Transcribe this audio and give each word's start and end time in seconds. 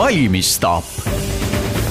valimisstaap. 0.00 0.84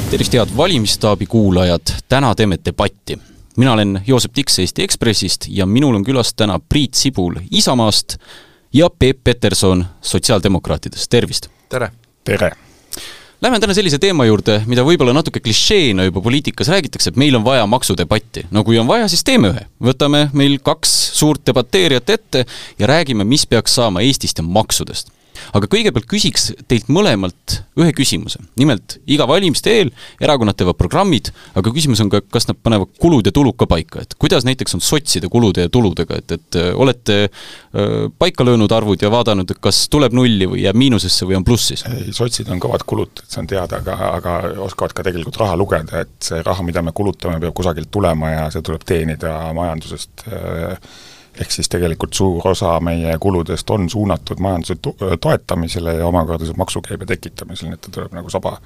tervist, 0.10 0.34
head 0.34 0.50
valimisstaabi 0.58 1.26
kuulajad, 1.26 1.82
täna 2.10 2.36
teeme 2.36 2.58
debatti. 2.66 3.20
mina 3.58 3.74
olen 3.74 4.02
Joosep 4.08 4.34
Tiks 4.34 4.60
Eesti 4.60 4.84
Ekspressist 4.84 5.46
ja 5.48 5.66
minul 5.66 5.96
on 5.96 6.05
külas 6.05 6.34
täna 6.34 6.59
Priit 6.70 6.94
Sibul 6.94 7.36
Isamaast 7.52 8.18
ja 8.73 8.90
Peep 9.00 9.23
Peterson 9.23 9.86
Sotsiaaldemokraatidest, 10.02 11.09
tervist! 11.09 11.48
tere! 11.70 11.91
tere! 12.23 12.52
Lähme 13.41 13.59
täna 13.59 13.73
sellise 13.73 14.00
teema 14.02 14.26
juurde, 14.26 14.64
mida 14.66 14.82
võib-olla 14.84 15.14
natuke 15.14 15.39
klišeena 15.39 16.10
juba 16.10 16.21
poliitikas 16.21 16.68
räägitakse, 16.68 17.14
et 17.14 17.16
meil 17.16 17.36
on 17.36 17.46
vaja 17.46 17.68
maksudebatti. 17.68 18.48
no 18.52 18.64
kui 18.64 18.80
on 18.80 18.88
vaja, 18.88 19.07
siis 19.07 19.23
teeme 19.23 19.54
ühe. 19.54 19.68
võtame 19.84 20.30
meil 20.34 20.57
kaks 20.64 20.98
suurt 21.20 21.46
debateerijat 21.46 22.10
ette 22.10 22.46
ja 22.80 22.88
räägime, 22.88 23.23
mis 23.23 23.46
peaks 23.46 23.76
saama 23.76 24.02
Eestist 24.02 24.41
ja 24.41 24.44
maksudest 24.44 25.13
aga 25.55 25.70
kõigepealt 25.71 26.07
küsiks 26.09 26.49
teilt 26.70 26.89
mõlemalt 26.91 27.59
ühe 27.79 27.93
küsimuse. 27.95 28.41
nimelt, 28.59 28.98
iga 29.07 29.27
valimiste 29.29 29.71
eel 29.71 29.91
erakonnad 30.21 30.57
teevad 30.59 30.77
programmid, 30.79 31.31
aga 31.59 31.73
küsimus 31.75 32.02
on 32.03 32.12
ka, 32.12 32.21
kas 32.31 32.49
nad 32.49 32.59
panevad 32.63 32.91
kulud 33.02 33.25
ja 33.25 33.34
tulud 33.35 33.57
ka 33.59 33.67
paika, 33.70 34.03
et 34.03 34.15
kuidas 34.20 34.48
näiteks 34.48 34.77
on 34.77 34.84
sotside 34.84 35.29
kulude 35.31 35.67
ja 35.67 35.71
tuludega, 35.73 36.20
et, 36.20 36.31
et 36.38 36.59
äh, 36.59 36.71
olete 36.75 37.20
öö, 37.29 38.09
paika 38.20 38.45
löönud 38.45 38.71
arvud 38.71 39.02
ja 39.02 39.12
vaadanud, 39.12 39.52
kas 39.62 39.85
tuleb 39.91 40.15
nulli 40.15 40.48
või 40.49 40.63
jääb 40.65 40.79
miinusesse 40.79 41.27
või 41.27 41.40
on 41.40 41.45
plussis? 41.48 41.85
ei, 41.90 42.13
sotsid 42.15 42.49
on 42.53 42.62
kõvad 42.63 42.85
kulutajad, 42.90 43.29
see 43.29 43.43
on 43.43 43.51
teada, 43.51 43.81
aga, 43.84 43.98
aga 44.20 44.35
oskavad 44.65 44.95
ka 44.98 45.05
tegelikult 45.07 45.40
raha 45.41 45.57
lugeda, 45.59 46.03
et 46.05 46.31
see 46.31 46.41
raha, 46.45 46.65
mida 46.65 46.84
me 46.85 46.95
kulutame, 46.95 47.40
peab 47.43 47.55
kusagilt 47.57 47.91
tulema 47.91 48.34
ja 48.34 48.49
see 48.53 48.65
tuleb 48.65 48.84
teenida 48.87 49.37
majandusest 49.55 50.27
äh, 50.27 50.91
ehk 51.39 51.52
siis 51.52 51.70
tegelikult 51.70 52.13
suur 52.13 52.48
osa 52.48 52.79
meie 52.84 53.17
kuludest 53.20 53.70
on 53.70 53.90
suunatud 53.90 54.40
majanduse 54.40 54.76
toetamisele 55.21 55.93
ja 55.93 56.07
omakorda 56.07 56.54
maksukäibe 56.57 57.05
tekitamisele, 57.05 57.70
nii 57.70 57.79
et 57.79 57.81
ta 57.81 57.91
tuleb 57.91 58.15
nagu 58.18 58.29
saba 58.29 58.57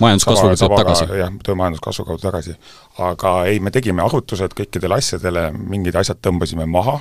majanduskasvuga 0.00 0.56
tuleb 0.56 0.76
tagasi? 0.82 1.08
jah, 1.18 1.32
tuleb 1.44 1.58
majanduskasvu 1.58 2.04
kaudu 2.04 2.22
tagasi. 2.22 2.56
aga 2.98 3.34
ei, 3.44 3.60
me 3.60 3.70
tegime 3.70 4.02
arvutused 4.02 4.54
kõikidele 4.60 4.98
asjadele, 4.98 5.50
mingid 5.52 5.96
asjad 5.96 6.20
tõmbasime 6.26 6.66
maha, 6.66 7.00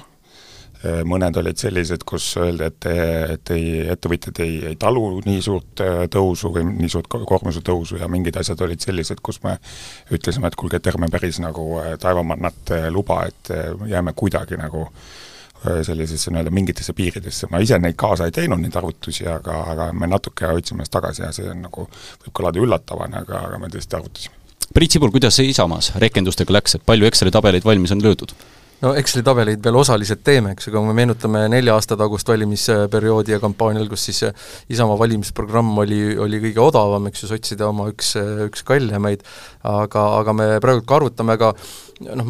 mõned 0.79 1.35
olid 1.41 1.59
sellised, 1.59 2.03
kus 2.07 2.25
öeldi, 2.39 2.69
et, 2.69 2.85
et 3.35 3.51
ei, 3.51 3.71
ettevõtjad 3.91 4.39
ei, 4.45 4.53
ei 4.71 4.77
talu 4.79 5.03
nii 5.25 5.41
suurt 5.43 5.83
äh, 5.83 6.03
tõusu 6.11 6.53
või 6.55 6.63
nii 6.69 6.91
suurt 6.91 7.09
koormuse 7.11 7.63
tõusu 7.65 7.99
ja 7.99 8.07
mingid 8.11 8.39
asjad 8.39 8.61
olid 8.63 8.79
sellised, 8.83 9.19
kus 9.23 9.41
me 9.43 9.57
ütlesime, 10.15 10.47
et 10.47 10.55
kuulge, 10.59 10.79
et 10.79 10.91
ärme 10.91 11.09
päris 11.11 11.41
nagu 11.43 11.65
äh, 11.81 11.97
taevamannat 11.99 12.71
luba, 12.95 13.25
et 13.27 13.51
jääme 13.89 14.13
kuidagi 14.15 14.59
nagu 14.59 14.87
sellisesse 15.59 16.31
nii-öelda 16.31 16.51
mingitesse 16.55 16.93
piiridesse, 16.95 17.49
ma 17.51 17.59
ise 17.59 17.75
neid 17.83 17.97
kaasa 17.99 18.29
ei 18.29 18.31
teinud, 18.31 18.61
neid 18.63 18.75
arvutusi, 18.79 19.25
aga, 19.27 19.57
aga 19.73 19.89
me 19.91 20.07
natuke 20.07 20.47
hoidsime 20.47 20.79
ennast 20.79 20.93
tagasi 20.93 21.25
ja 21.25 21.33
see 21.35 21.49
on 21.51 21.65
nagu, 21.65 21.83
võib 22.23 22.35
kõlada 22.39 22.61
üllatavana, 22.63 23.25
aga, 23.25 23.41
aga 23.49 23.59
me 23.59 23.67
tõesti 23.73 23.99
arvutasime. 23.99 24.37
Priit 24.71 24.95
Sibul, 24.95 25.11
kuidas 25.11 25.35
Isamaas 25.43 25.91
rehkendustega 25.99 26.55
läks, 26.55 26.77
et 26.77 26.87
palju 26.87 27.09
Exceli 27.09 27.35
tabeleid 27.35 27.67
valmis 27.67 27.91
on 27.91 28.05
löödud? 28.05 28.31
No 28.83 28.93
Exceli 28.99 29.23
tabeleid 29.25 29.63
veel 29.63 29.77
osaliselt 29.79 30.21
teeme, 30.25 30.53
eks 30.55 30.67
ju, 30.67 30.73
aga 30.73 30.81
kui 30.81 30.89
me 30.89 30.95
meenutame 30.97 31.43
nelja 31.51 31.75
aasta 31.75 31.97
tagust 31.99 32.29
valimisperioodi 32.31 33.35
ja 33.35 33.41
kampaanial, 33.43 33.89
kus 33.91 34.07
siis 34.09 34.23
Isamaa 34.71 34.97
valimisprogramm 34.99 35.77
oli, 35.83 36.01
oli 36.19 36.41
kõige 36.47 36.63
odavam, 36.63 37.09
eks 37.09 37.25
ju, 37.25 37.31
sotside 37.33 37.67
oma 37.67 37.89
üks, 37.91 38.13
üks 38.47 38.63
kallimaid, 38.67 39.25
aga, 39.67 40.05
aga 40.21 40.35
me 40.35 40.49
praegu 40.63 40.85
ka 40.87 40.99
arvutame, 40.99 41.35
aga 41.35 41.53
noh, 42.05 42.29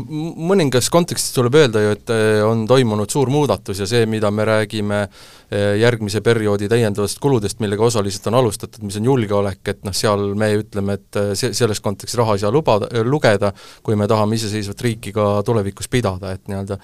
mõningas 0.50 0.90
kontekstis 0.94 1.34
tuleb 1.36 1.58
öelda 1.60 1.82
ju, 1.84 1.94
et 1.98 2.12
eh, 2.14 2.42
on 2.46 2.66
toimunud 2.70 3.10
suur 3.12 3.30
muudatus 3.34 3.82
ja 3.84 3.88
see, 3.90 4.06
mida 4.10 4.32
me 4.34 4.46
räägime 4.48 5.00
eh, 5.06 5.76
järgmise 5.82 6.22
perioodi 6.26 6.70
täiendavatest 6.72 7.22
kuludest, 7.22 7.60
millega 7.64 7.86
osaliselt 7.86 8.30
on 8.32 8.40
alustatud, 8.42 8.84
mis 8.88 8.98
on 9.00 9.10
julgeolek, 9.12 9.62
et 9.74 9.84
noh, 9.88 9.96
seal 9.96 10.34
me 10.40 10.52
ütleme, 10.62 10.98
et 11.00 11.20
eh, 11.22 11.34
see, 11.40 11.54
selles 11.58 11.84
kontekstis 11.86 12.18
raha 12.20 12.38
ei 12.38 12.44
saa 12.44 12.54
lubada, 12.54 12.90
lugeda, 13.06 13.54
kui 13.86 13.98
me 14.00 14.08
tahame 14.10 14.40
iseseisvat 14.40 14.86
riiki 14.88 15.14
ka 15.16 15.28
tulevikus 15.46 15.92
pidada, 15.92 16.34
et 16.36 16.50
nii-öelda 16.50 16.80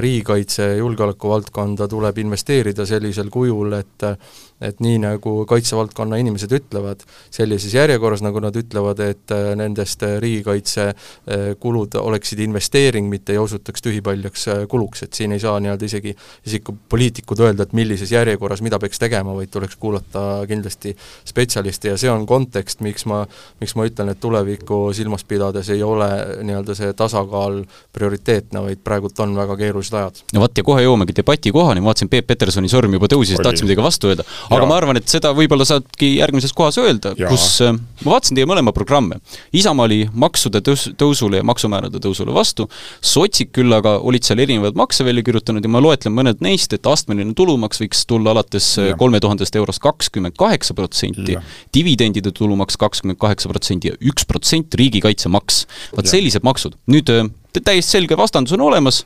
riigikaitse, 0.00 0.70
julgeoleku 0.78 1.30
valdkonda 1.32 1.88
tuleb 1.90 2.18
investeerida 2.22 2.86
sellisel 2.88 3.30
kujul, 3.32 3.74
et 3.80 4.06
et 4.60 4.80
nii, 4.80 5.00
nagu 5.02 5.34
kaitsevaldkonna 5.50 6.20
inimesed 6.22 6.52
ütlevad, 6.60 7.04
sellises 7.32 7.74
järjekorras, 7.74 8.22
nagu 8.24 8.42
nad 8.42 8.56
ütlevad, 8.56 9.00
et 9.02 9.36
nendest 9.58 10.02
riigikaitsekulud 10.22 11.98
oleks 12.00 12.20
oleksid 12.20 12.38
investeering, 12.38 13.08
mitte 13.08 13.32
ei 13.32 13.38
osutaks 13.38 13.82
tühipaljaks 13.82 14.48
äh, 14.48 14.58
kuluks, 14.68 15.02
et 15.02 15.14
siin 15.16 15.32
ei 15.32 15.40
saa 15.40 15.60
nii-öelda 15.60 15.84
isegi, 15.84 16.14
isegi 16.46 16.74
poliitikud 16.88 17.40
öelda, 17.40 17.64
et 17.64 17.72
millises 17.72 18.12
järjekorras 18.12 18.60
mida 18.62 18.78
peaks 18.78 18.98
tegema, 18.98 19.34
vaid 19.34 19.50
tuleks 19.50 19.76
kuulata 19.80 20.44
kindlasti 20.48 20.92
spetsialiste 21.24 21.88
ja 21.88 21.96
see 22.00 22.10
on 22.10 22.26
kontekst, 22.26 22.80
miks 22.84 23.06
ma, 23.08 23.22
miks 23.60 23.74
ma 23.74 23.86
ütlen, 23.88 24.12
et 24.12 24.20
tulevikku 24.20 24.92
silmas 24.96 25.24
pidades 25.24 25.70
ei 25.72 25.82
ole 25.82 26.10
nii-öelda 26.44 26.76
see 26.76 26.92
tasakaal 26.96 27.62
prioriteetne, 27.92 28.62
vaid 28.68 28.84
praegult 28.84 29.18
on 29.24 29.34
väga 29.36 29.56
keerulised 29.56 29.96
ajad. 29.96 30.22
no 30.34 30.44
vot, 30.44 30.56
ja 30.56 30.66
kohe 30.66 30.84
jõuamegi 30.84 31.16
debati 31.16 31.54
kohani, 31.56 31.80
ma 31.80 31.92
vaatasin, 31.94 32.12
Peep 32.12 32.28
Petersoni 32.30 32.68
sõrm 32.68 32.98
juba 32.98 33.08
tõusis, 33.10 33.40
tahtsin 33.40 33.68
midagi 33.68 33.84
vastu 33.84 34.12
öelda, 34.12 34.26
aga 34.50 34.62
ja. 34.64 34.68
ma 34.68 34.76
arvan, 34.80 34.98
et 35.00 35.10
seda 35.10 35.32
võib-olla 35.36 35.64
saadki 35.68 36.14
järgmises 36.18 36.54
kohas 36.56 36.78
öelda, 36.82 37.12
kus 37.18 37.46
äh, 37.64 37.76
ma 38.04 38.14
vaatasin 38.16 38.38
teie 38.38 38.48
mõlema 38.50 38.74
programme. 38.76 39.20
Isamaa 39.56 39.86
oli 39.88 40.00
maksude 40.12 40.62
tõus-, 40.66 40.88
tõusule 41.00 41.40
ja 41.40 41.46
maksumäärade 41.46 42.02
tõusule 42.02 42.34
vastu, 42.34 42.66
sotsid 43.00 43.52
küll 43.56 43.72
aga 43.76 43.96
olid 44.06 44.26
seal 44.26 44.42
erinevaid 44.42 44.78
makse 44.78 45.06
välja 45.06 45.24
kirjutanud 45.26 45.64
ja 45.64 45.72
ma 45.72 45.82
loetlen 45.82 46.14
mõned 46.16 46.42
neist, 46.44 46.74
et 46.76 46.90
astmeline 46.90 47.34
tulumaks 47.38 47.82
võiks 47.82 48.04
tulla 48.10 48.34
alates 48.34 48.72
kolme 49.00 49.22
tuhandest 49.22 49.56
eurost 49.60 49.82
kakskümmend 49.84 50.36
kaheksa 50.40 50.76
protsenti, 50.78 51.38
dividendide 51.74 52.34
tulumaks 52.36 52.78
kakskümmend 52.80 53.20
kaheksa 53.20 53.50
protsenti 53.52 53.92
ja 53.92 54.00
üks 54.00 54.26
protsent 54.28 54.74
riigikaitsemaks. 54.80 55.64
vaat 55.96 56.10
sellised 56.10 56.46
maksud. 56.46 56.76
nüüd 56.90 57.10
täiesti 57.58 57.96
selge 57.96 58.16
vastandus 58.18 58.54
on 58.56 58.62
olemas, 58.68 59.02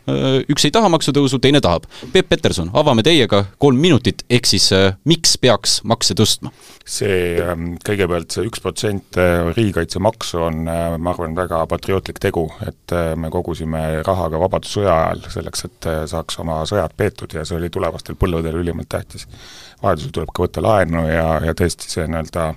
üks 0.52 0.66
ei 0.68 0.74
taha 0.74 0.90
maksutõusu, 0.92 1.40
teine 1.42 1.62
tahab. 1.64 1.88
Peep 2.12 2.28
Peterson, 2.28 2.70
avame 2.76 3.04
teiega 3.06 3.44
kolm 3.62 3.80
minutit, 3.80 4.24
ehk 4.30 4.48
siis 4.48 4.70
miks 5.08 5.38
peaks 5.40 5.80
makse 5.88 6.16
tõstma? 6.18 6.52
see 6.84 7.40
ähm, 7.40 7.74
kõigepealt 7.84 8.34
see 8.34 8.44
üks 8.44 8.60
protsent 8.60 9.16
äh, 9.20 9.48
riigikaitsemaksu 9.56 10.40
on, 10.44 10.60
äh, 10.68 10.96
ma 11.00 11.14
arvan, 11.14 11.36
väga 11.36 11.62
patriootlik 11.70 12.20
tegu, 12.20 12.44
et 12.66 12.92
äh, 12.92 13.14
me 13.16 13.30
kogusime 13.32 14.02
raha 14.04 14.28
ka 14.32 14.40
Vabadussõja 14.42 14.96
ajal 15.06 15.24
selleks, 15.32 15.64
et 15.68 15.88
saaks 16.12 16.38
oma 16.44 16.60
sõjad 16.68 16.92
peetud 16.96 17.32
ja 17.36 17.46
see 17.48 17.56
oli 17.56 17.72
tulevastel 17.72 18.18
põlvedel 18.20 18.60
ülimalt 18.60 18.90
tähtis. 18.92 19.26
vajadusel 19.82 20.12
tuleb 20.12 20.32
ka 20.34 20.44
võtta 20.44 20.64
laenu 20.64 21.06
ja, 21.08 21.26
ja 21.48 21.56
tõesti 21.56 21.88
see 21.88 22.06
nii-öelda 22.08 22.52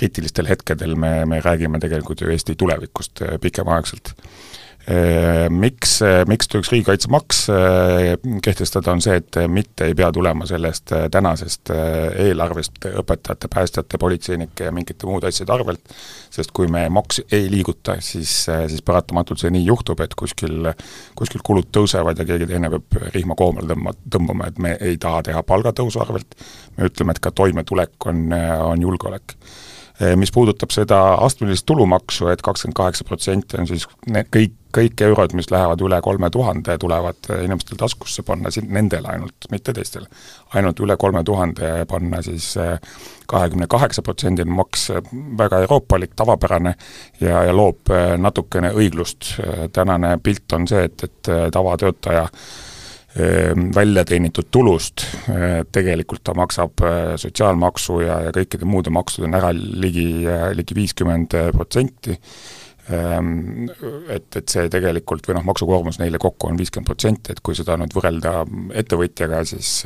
kriitilistel 0.00 0.48
hetkedel 0.50 0.96
me, 0.98 1.24
me 1.28 1.40
räägime 1.44 1.78
tegelikult 1.82 2.20
ju 2.20 2.30
Eesti 2.34 2.56
tulevikust 2.58 3.22
pikemaaegselt 3.40 4.14
Äh, 4.14 4.49
miks, 5.50 6.02
äh, 6.02 6.22
miks 6.26 6.48
tuleks 6.48 6.70
riigikaitsemaks 6.72 7.40
äh, 7.50 8.14
kehtestada, 8.42 8.92
on 8.92 9.02
see, 9.04 9.18
et 9.20 9.38
mitte 9.48 9.86
ei 9.90 9.94
pea 9.94 10.08
tulema 10.12 10.46
sellest 10.48 10.92
tänasest 11.12 11.72
eelarvest 12.24 12.88
õpetajate, 12.88 13.50
päästjate, 13.52 14.00
politseinike 14.00 14.68
ja 14.68 14.74
mingite 14.74 15.06
muude 15.06 15.28
asjade 15.30 15.54
arvelt, 15.54 15.94
sest 16.32 16.54
kui 16.56 16.70
me 16.72 16.86
makse 16.92 17.26
ei 17.32 17.50
liiguta, 17.52 17.98
siis, 18.04 18.32
siis 18.48 18.82
paratamatult 18.86 19.42
see 19.42 19.52
nii 19.54 19.66
juhtub, 19.68 20.00
et 20.04 20.16
kuskil, 20.18 20.72
kuskil 21.18 21.44
kulud 21.46 21.70
tõusevad 21.74 22.18
ja 22.18 22.26
keegi 22.28 22.48
teine 22.50 22.72
peab 22.72 23.00
rihma 23.14 23.36
koomale 23.38 23.70
tõmba, 23.74 23.94
tõmbama, 24.16 24.48
et 24.50 24.62
me 24.62 24.76
ei 24.80 24.96
taha 25.00 25.22
teha 25.30 25.44
palgatõusu 25.46 26.02
arvelt, 26.02 26.38
me 26.78 26.88
ütleme, 26.90 27.14
et 27.14 27.22
ka 27.22 27.34
toimetulek 27.36 28.10
on, 28.10 28.30
on 28.72 28.88
julgeolek 28.88 29.36
mis 30.16 30.32
puudutab 30.32 30.72
seda 30.72 30.98
astmelist 31.20 31.66
tulumaksu 31.68 32.30
et, 32.30 32.38
et 32.38 32.42
kakskümmend 32.46 32.76
kaheksa 32.78 33.04
protsenti 33.04 33.58
on 33.60 33.68
siis 33.68 33.84
need 34.08 34.30
kõik 34.32 34.56
kõik 34.74 35.02
eurod, 35.02 35.34
mis 35.34 35.50
lähevad 35.50 35.82
üle 35.82 35.98
kolme 36.02 36.30
tuhande, 36.30 36.76
tulevad 36.78 37.30
inimestel 37.42 37.78
taskusse 37.78 38.22
panna 38.26 38.50
nendele 38.66 39.08
ainult, 39.08 39.48
mitte 39.50 39.72
teistele. 39.74 40.06
ainult 40.54 40.80
üle 40.80 40.96
kolme 40.96 41.24
tuhande 41.24 41.84
panna 41.88 42.22
siis 42.22 42.56
eh, 42.56 42.78
kahekümne 43.26 43.66
kaheksa 43.66 44.02
protsendine 44.02 44.50
maks, 44.50 44.90
väga 45.38 45.60
euroopalik, 45.66 46.14
tavapärane 46.16 46.74
ja, 47.20 47.44
ja 47.44 47.56
loob 47.56 47.90
eh, 47.90 48.16
natukene 48.18 48.72
õiglust. 48.72 49.34
tänane 49.72 50.18
pilt 50.22 50.52
on 50.52 50.68
see, 50.68 50.84
et, 50.84 51.04
et 51.04 51.28
eh, 51.28 51.46
tavatöötaja 51.50 52.28
välja 53.74 54.04
teenitud 54.06 54.46
tulust, 54.54 55.02
tegelikult 55.74 56.22
ta 56.22 56.34
maksab 56.38 56.82
sotsiaalmaksu 57.18 57.96
ja, 58.04 58.20
ja 58.28 58.32
kõikide 58.36 58.68
muude 58.70 58.92
maksudena 58.94 59.40
ära 59.40 59.50
ligi, 59.56 60.04
ligi 60.54 60.76
viiskümmend 60.78 61.34
protsenti. 61.56 62.14
Ehm, 62.90 63.68
et, 64.10 64.28
et 64.36 64.50
see 64.50 64.70
tegelikult 64.72 65.28
või 65.28 65.36
noh, 65.36 65.44
maksukoormus 65.46 66.00
neile 66.00 66.18
kokku 66.22 66.48
on 66.48 66.58
viiskümmend 66.58 66.88
protsenti, 66.88 67.34
et 67.34 67.42
kui 67.44 67.58
seda 67.58 67.76
nüüd 67.78 67.94
võrrelda 67.94 68.44
ettevõtjaga, 68.82 69.42
siis 69.46 69.82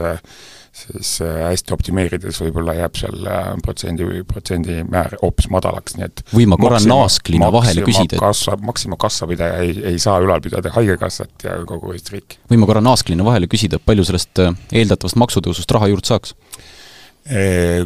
siis 0.75 1.11
hästi 1.23 1.75
optimeerides 1.75 2.41
võib-olla 2.43 2.75
jääb 2.77 2.99
seal 2.99 3.29
äh, 3.31 3.51
protsendi, 3.63 4.07
protsendimäär 4.29 5.17
hoopis 5.23 5.49
madalaks, 5.53 5.97
nii 5.99 6.07
et 6.09 6.23
või 6.35 6.49
ma 6.51 6.59
korra 6.61 6.81
naasklina 6.83 7.51
vahele 7.55 7.85
küsida, 7.87 8.17
et 8.19 8.23
kassa, 8.23 8.57
Maxima 8.65 8.99
kassapidaja 9.01 9.63
ei, 9.63 9.75
ei 9.93 10.03
saa 10.03 10.19
ülal 10.25 10.43
pidada 10.45 10.73
Haigekassat 10.75 11.47
ja 11.47 11.57
kogu 11.69 11.95
Eesti 11.95 12.17
riiki. 12.17 12.41
või 12.51 12.61
ma 12.63 12.71
korra 12.71 12.83
naasklina 12.85 13.27
vahele 13.27 13.51
küsida, 13.51 13.79
palju 13.79 14.07
sellest 14.11 14.43
äh, 14.43 14.55
eeldatavast 14.83 15.21
maksutõusust 15.23 15.77
raha 15.79 15.93
juurde 15.93 16.11
saaks? 16.11 16.37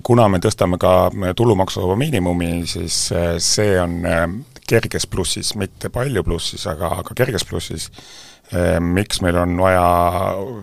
kuna 0.02 0.24
me 0.26 0.40
tõstame 0.42 0.80
ka 0.82 1.12
tulumaksuvaba 1.38 1.94
miinimumi, 2.00 2.64
siis 2.66 2.96
see 3.38 3.76
on 3.78 4.00
kerges 4.66 5.06
plussis, 5.06 5.52
mitte 5.54 5.92
palju 5.94 6.24
plussis, 6.26 6.64
aga, 6.66 6.90
aga 7.04 7.14
kerges 7.14 7.46
plussis 7.46 7.86
miks 8.80 9.22
meil 9.24 9.36
on 9.36 9.56
vaja 9.60 9.88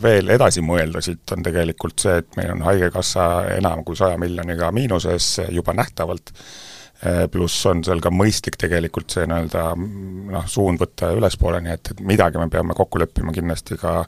veel 0.02 0.32
edasi 0.34 0.64
mõelda 0.66 1.02
siit, 1.06 1.26
on 1.36 1.44
tegelikult 1.46 2.02
see, 2.02 2.22
et 2.22 2.38
meil 2.40 2.56
on 2.56 2.64
Haigekassa 2.66 3.26
enam 3.58 3.84
kui 3.86 3.98
saja 4.00 4.18
miljoniga 4.22 4.72
miinuses 4.74 5.28
juba 5.54 5.76
nähtavalt, 5.78 6.32
ehm, 7.06 7.28
pluss 7.34 7.66
on 7.70 7.84
seal 7.86 8.02
ka 8.02 8.10
mõistlik 8.14 8.58
tegelikult 8.62 9.14
see 9.14 9.28
nii-öelda 9.30 9.68
noh, 9.78 10.48
suund 10.50 10.82
võtta 10.82 11.12
ülespoole, 11.14 11.62
nii 11.62 11.76
et, 11.78 11.94
et 11.94 12.02
midagi 12.14 12.42
me 12.42 12.50
peame 12.50 12.78
kokku 12.78 13.02
leppima 13.04 13.36
kindlasti 13.36 13.78
ka 13.82 14.00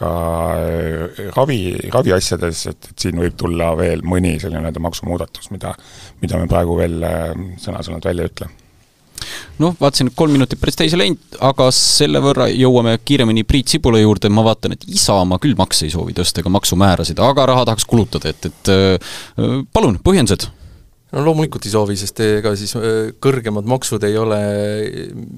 ka 0.00 0.14
ehm, 0.62 1.28
ravi, 1.36 1.60
raviasjades, 1.92 2.64
et, 2.72 2.90
et 2.94 3.06
siin 3.06 3.20
võib 3.20 3.36
tulla 3.36 3.74
veel 3.76 4.00
mõni 4.06 4.38
selline 4.40 4.64
nii-öelda 4.64 4.86
maksumuudatus, 4.88 5.52
mida 5.52 5.76
mida 6.24 6.40
me 6.40 6.48
praegu 6.48 6.80
veel 6.80 6.98
sõna-sõnalt 7.60 8.08
välja 8.08 8.24
ei 8.24 8.32
ütle 8.32 8.52
noh, 9.62 9.74
vaatasin, 9.80 10.10
et 10.10 10.18
kolm 10.18 10.34
minutit 10.36 10.60
päris 10.60 10.78
täis 10.78 10.94
ei 10.94 11.02
läinud, 11.02 11.40
aga 11.50 11.70
selle 11.74 12.22
võrra 12.24 12.48
jõuame 12.52 12.96
kiiremini 13.04 13.44
Priit 13.48 13.72
Sibula 13.72 14.00
juurde, 14.02 14.30
ma 14.32 14.44
vaatan, 14.46 14.76
et 14.76 14.86
Isamaa 14.88 15.40
küll 15.42 15.58
makse 15.58 15.86
ei 15.86 15.94
soovi 15.94 16.16
tõsta 16.16 16.42
ega 16.42 16.52
maksumäärasid, 16.52 17.20
aga 17.24 17.48
raha 17.52 17.66
tahaks 17.68 17.88
kulutada, 17.90 18.32
et, 18.32 18.50
et 18.50 18.72
äh, 18.72 19.60
palun, 19.74 20.00
põhjendused 20.04 20.48
no 21.12 21.24
loomulikult 21.24 21.66
ei 21.66 21.72
soovi, 21.72 21.96
sest 21.98 22.20
ega 22.24 22.52
siis 22.58 22.74
kõrgemad 23.22 23.66
maksud 23.70 24.04
ei 24.06 24.16
ole, 24.18 24.38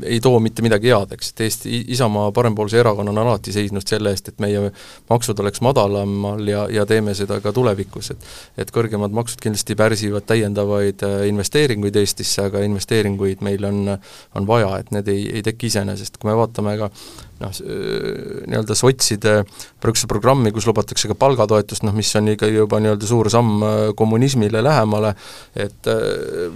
ei 0.04 0.20
too 0.24 0.40
mitte 0.44 0.64
midagi 0.64 0.92
head, 0.92 1.14
eks, 1.16 1.32
et 1.32 1.44
Eesti, 1.46 1.80
Isamaa 1.94 2.30
parempoolse 2.36 2.80
erakonna 2.80 3.14
on 3.14 3.22
alati 3.24 3.54
seisnud 3.54 3.86
selle 3.88 4.12
eest, 4.12 4.32
et 4.32 4.42
meie 4.42 4.69
maksud 5.10 5.40
oleks 5.44 5.62
madalamal 5.64 6.44
ja, 6.48 6.66
ja 6.72 6.86
teeme 6.88 7.16
seda 7.19 7.40
ka 7.44 7.54
tulevikus, 7.56 8.12
et 8.14 8.30
et 8.62 8.70
kõrgemad 8.74 9.14
maksud 9.16 9.40
kindlasti 9.42 9.76
pärsivad 9.78 10.26
täiendavaid 10.28 11.02
investeeringuid 11.28 11.96
Eestisse, 12.02 12.46
aga 12.50 12.62
investeeringuid 12.66 13.42
meil 13.44 13.64
on, 13.69 13.96
on 14.36 14.48
vaja, 14.48 14.74
et 14.82 14.92
need 14.94 15.08
ei, 15.12 15.26
ei 15.38 15.44
teki 15.46 15.72
iseenesest, 15.72 16.20
kui 16.20 16.30
me 16.30 16.36
vaatame 16.38 16.76
ka 16.80 16.90
noh, 17.42 17.52
nii-öelda 17.52 18.76
sotside 18.78 19.42
praeguse 19.82 20.08
programmi, 20.10 20.52
kus 20.54 20.68
lubatakse 20.70 21.10
ka 21.10 21.16
palgatoetust, 21.18 21.84
noh 21.86 21.96
mis 21.96 22.10
on 22.18 22.32
ikka 22.34 22.48
juba 22.50 22.80
nii-öelda 22.82 23.08
suur 23.08 23.30
samm 23.32 23.64
kommunismile 23.98 24.62
lähemale, 24.64 25.14
et 25.56 25.90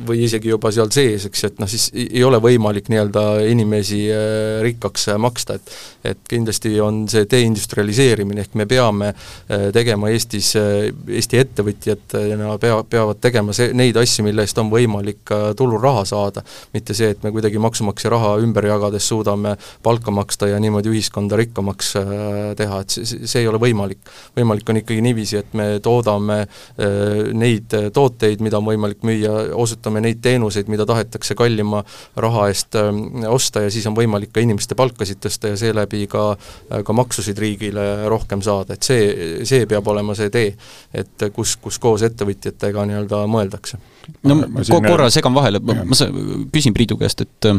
või 0.07 0.23
isegi 0.27 0.53
juba 0.53 0.71
seal 0.75 0.93
sees, 0.95 1.27
eks, 1.29 1.45
et 1.51 1.61
noh, 1.63 1.71
siis 1.71 1.89
ei 1.95 2.23
ole 2.25 2.41
võimalik 2.43 2.91
nii-öelda 2.93 3.27
inimesi 3.51 4.05
rikkaks 4.65 5.11
maksta, 5.23 5.61
et 5.61 5.77
et 6.07 6.21
kindlasti 6.31 6.71
on 6.81 7.01
see 7.11 7.27
deindustrialiseerimine, 7.27 8.45
ehk 8.45 8.55
me 8.55 8.67
peame 8.71 9.09
tegema 9.75 10.11
Eestis, 10.15 10.53
Eesti 10.57 11.41
ettevõtjatena 11.41 12.53
pea, 12.63 12.77
peavad 12.91 13.19
tegema 13.23 13.55
see, 13.57 13.73
neid 13.75 13.97
asju, 13.99 14.23
mille 14.27 14.45
eest 14.47 14.59
on 14.63 14.71
võimalik 14.71 15.33
tuluraha 15.59 16.05
saada, 16.07 16.45
mitte 16.77 16.95
see, 16.95 17.11
et 17.15 17.25
me 17.27 17.33
kuidagi 17.35 17.59
maksumaksja 17.63 18.13
raha 18.15 18.37
ümber 18.45 18.69
jagades 18.71 19.09
suudame 19.11 19.57
palka 19.83 20.15
maksta 20.15 20.47
ja 20.53 20.61
niimoodi 20.63 20.76
niimoodi 20.77 20.93
ühiskonda 20.93 21.37
rikkamaks 21.41 21.95
äh, 21.97 22.07
teha, 22.57 22.81
et 22.83 22.93
see, 22.93 23.25
see 23.27 23.43
ei 23.43 23.49
ole 23.49 23.59
võimalik. 23.61 24.01
võimalik 24.37 24.69
on 24.69 24.81
ikkagi 24.83 25.03
niiviisi, 25.05 25.41
et 25.41 25.55
me 25.57 25.67
toodame 25.83 26.43
äh, 26.43 27.33
neid 27.33 27.73
tooteid, 27.95 28.43
mida 28.45 28.61
on 28.61 28.69
võimalik 28.69 29.05
müüa, 29.07 29.55
osutame 29.57 30.03
neid 30.05 30.21
teenuseid, 30.25 30.69
mida 30.73 30.87
tahetakse 30.87 31.35
kallima 31.39 31.83
raha 32.17 32.49
eest 32.53 32.77
äh, 32.77 32.93
osta 33.31 33.65
ja 33.65 33.73
siis 33.73 33.87
on 33.89 33.97
võimalik 33.97 34.35
ka 34.35 34.45
inimeste 34.45 34.77
palkasid 34.79 35.23
tõsta 35.25 35.55
ja 35.55 35.61
seeläbi 35.61 36.07
ka, 36.11 36.29
ka 36.85 36.97
maksusid 36.97 37.39
riigile 37.39 38.07
rohkem 38.13 38.45
saada, 38.45 38.77
et 38.77 38.87
see, 38.87 39.43
see 39.49 39.67
peab 39.71 39.89
olema 39.89 40.17
see 40.19 40.31
tee, 40.33 40.53
et 40.95 41.29
kus, 41.35 41.57
kus 41.63 41.81
koos 41.83 42.05
ettevõtjatega 42.07 42.87
nii-öelda 42.91 43.25
mõeldakse. 43.31 43.81
No 44.27 44.39
ma 44.43 44.65
korra 44.87 45.11
segan 45.13 45.35
vahele, 45.37 45.61
ma, 45.63 45.81
ma 45.85 45.99
küsin 46.53 46.75
Priidu 46.77 46.99
käest, 47.01 47.25
et 47.27 47.51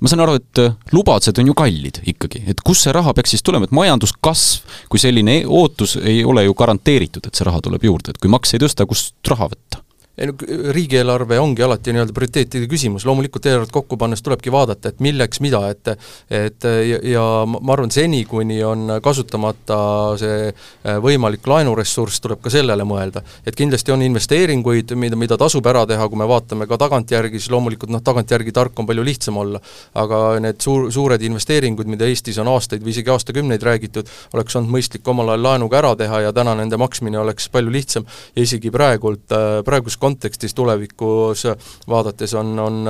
ma 0.00 0.10
saan 0.10 0.22
aru, 0.24 0.36
et 0.40 0.60
äh, 0.60 0.74
lubadused 0.92 1.38
on 1.40 1.50
ju 1.50 1.56
kallid 1.56 2.02
ikkagi, 2.12 2.42
et 2.50 2.60
kust 2.66 2.86
see 2.86 2.94
raha 2.94 3.14
peaks 3.16 3.32
siis 3.34 3.44
tulema, 3.46 3.68
et 3.68 3.74
majanduskasv 3.76 4.76
kui 4.92 5.00
selline 5.00 5.40
ootus 5.46 5.96
ei 6.02 6.22
ole 6.24 6.46
ju 6.46 6.56
garanteeritud, 6.58 7.26
et 7.26 7.38
see 7.38 7.48
raha 7.48 7.62
tuleb 7.64 7.86
juurde, 7.88 8.12
et 8.12 8.20
kui 8.20 8.32
makse 8.32 8.58
ei 8.58 8.64
tõsta, 8.66 8.88
kust 8.88 9.16
raha 9.32 9.50
võtta? 9.52 9.85
Ei 10.18 10.26
no 10.26 10.34
riigieelarve 10.72 11.38
ongi 11.40 11.62
alati 11.62 11.92
nii-öelda 11.92 12.14
prioriteetide 12.16 12.68
küsimus, 12.70 13.04
loomulikult 13.04 13.46
eelarvet 13.46 13.72
kokku 13.74 13.98
pannes 14.00 14.22
tulebki 14.24 14.52
vaadata, 14.52 14.88
et 14.88 15.02
milleks 15.04 15.42
mida, 15.44 15.60
et 15.70 15.90
et 16.32 16.64
ja, 16.64 17.00
ja 17.04 17.24
ma 17.46 17.74
arvan, 17.74 17.90
seni, 17.92 18.22
kuni 18.28 18.62
on 18.64 18.96
kasutamata 19.04 19.78
see 20.20 20.48
äh, 20.48 20.96
võimalik 21.04 21.44
laenuressurss, 21.46 22.22
tuleb 22.24 22.40
ka 22.44 22.52
sellele 22.52 22.86
mõelda. 22.88 23.22
et 23.46 23.56
kindlasti 23.56 23.92
on 23.92 24.02
investeeringuid, 24.06 24.94
mida, 24.96 25.18
mida 25.20 25.36
tasub 25.36 25.66
ära 25.66 25.84
teha, 25.86 26.08
kui 26.08 26.18
me 26.18 26.28
vaatame 26.28 26.66
ka 26.66 26.78
tagantjärgi, 26.80 27.40
siis 27.40 27.52
loomulikult 27.52 27.92
noh, 27.92 28.02
tagantjärgi 28.04 28.54
tark 28.56 28.78
on 28.80 28.88
palju 28.88 29.04
lihtsam 29.04 29.36
olla, 29.42 29.60
aga 29.94 30.22
need 30.40 30.60
suur, 30.64 30.88
suured 30.92 31.22
investeeringud, 31.28 31.92
mida 31.92 32.08
Eestis 32.08 32.40
on 32.40 32.48
aastaid 32.54 32.84
või 32.84 32.94
isegi 32.96 33.12
aastakümneid 33.12 33.62
räägitud, 33.68 34.08
oleks 34.32 34.56
olnud 34.56 34.72
mõistlik 34.78 35.06
omal 35.12 35.34
ajal 35.34 35.44
laenuga 35.50 35.80
ära 35.82 35.92
teha 35.98 36.22
ja 36.24 36.32
täna 36.32 36.56
nende 36.56 36.80
maksmine 36.80 37.20
oleks 37.20 37.50
palju 37.52 37.72
lihtsam. 37.72 38.08
Ja 38.36 38.44
isegi 38.46 38.72
praegult, 38.72 39.28
äh, 39.34 39.60
praegust 39.66 40.00
kontekstis 40.06 40.54
tulevikus 40.54 41.46
vaadates 41.90 42.34
on, 42.38 42.54
on, 42.62 42.82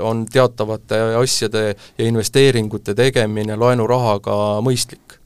on 0.00 0.24
teatavate 0.32 1.00
asjade 1.20 1.66
ja 1.72 2.08
investeeringute 2.08 2.96
tegemine 2.98 3.58
laenurahaga 3.60 4.38
mõistlik. 4.64 5.20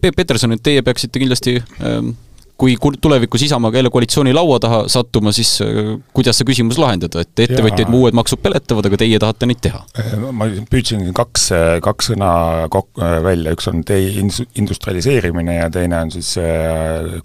Peep 0.00 0.16
Peterson, 0.16 0.54
et 0.56 0.62
teie 0.64 0.82
peaksite 0.86 1.20
kindlasti 1.20 1.58
ähm 1.82 2.14
kui 2.56 2.76
tulevikus 3.00 3.42
Isamaaga 3.42 3.78
jälle 3.78 3.90
koalitsiooni 3.90 4.32
laua 4.34 4.58
taha 4.60 4.84
sattuma, 4.88 5.32
siis 5.32 5.58
äh, 5.60 5.98
kuidas 6.16 6.38
see 6.40 6.48
küsimus 6.48 6.78
lahendada, 6.80 7.20
et 7.20 7.42
ettevõtjaid 7.44 7.90
mu 7.92 8.04
uued 8.04 8.16
maksud 8.16 8.40
peletavad, 8.40 8.88
aga 8.88 8.98
teie 9.02 9.18
tahate 9.20 9.48
neid 9.48 9.60
teha? 9.64 9.82
Äh, 10.00 10.14
ma 10.32 10.48
püüdsin 10.72 11.04
kaks, 11.16 11.50
äh, 11.52 11.66
kaks 11.84 12.12
sõna 12.12 12.30
kok-, 12.72 12.96
välja, 12.96 13.52
üks 13.56 13.68
on 13.68 13.82
deindustrialiseerimine 13.86 15.58
ja 15.58 15.68
teine 15.72 16.00
on 16.06 16.12
siis 16.14 16.32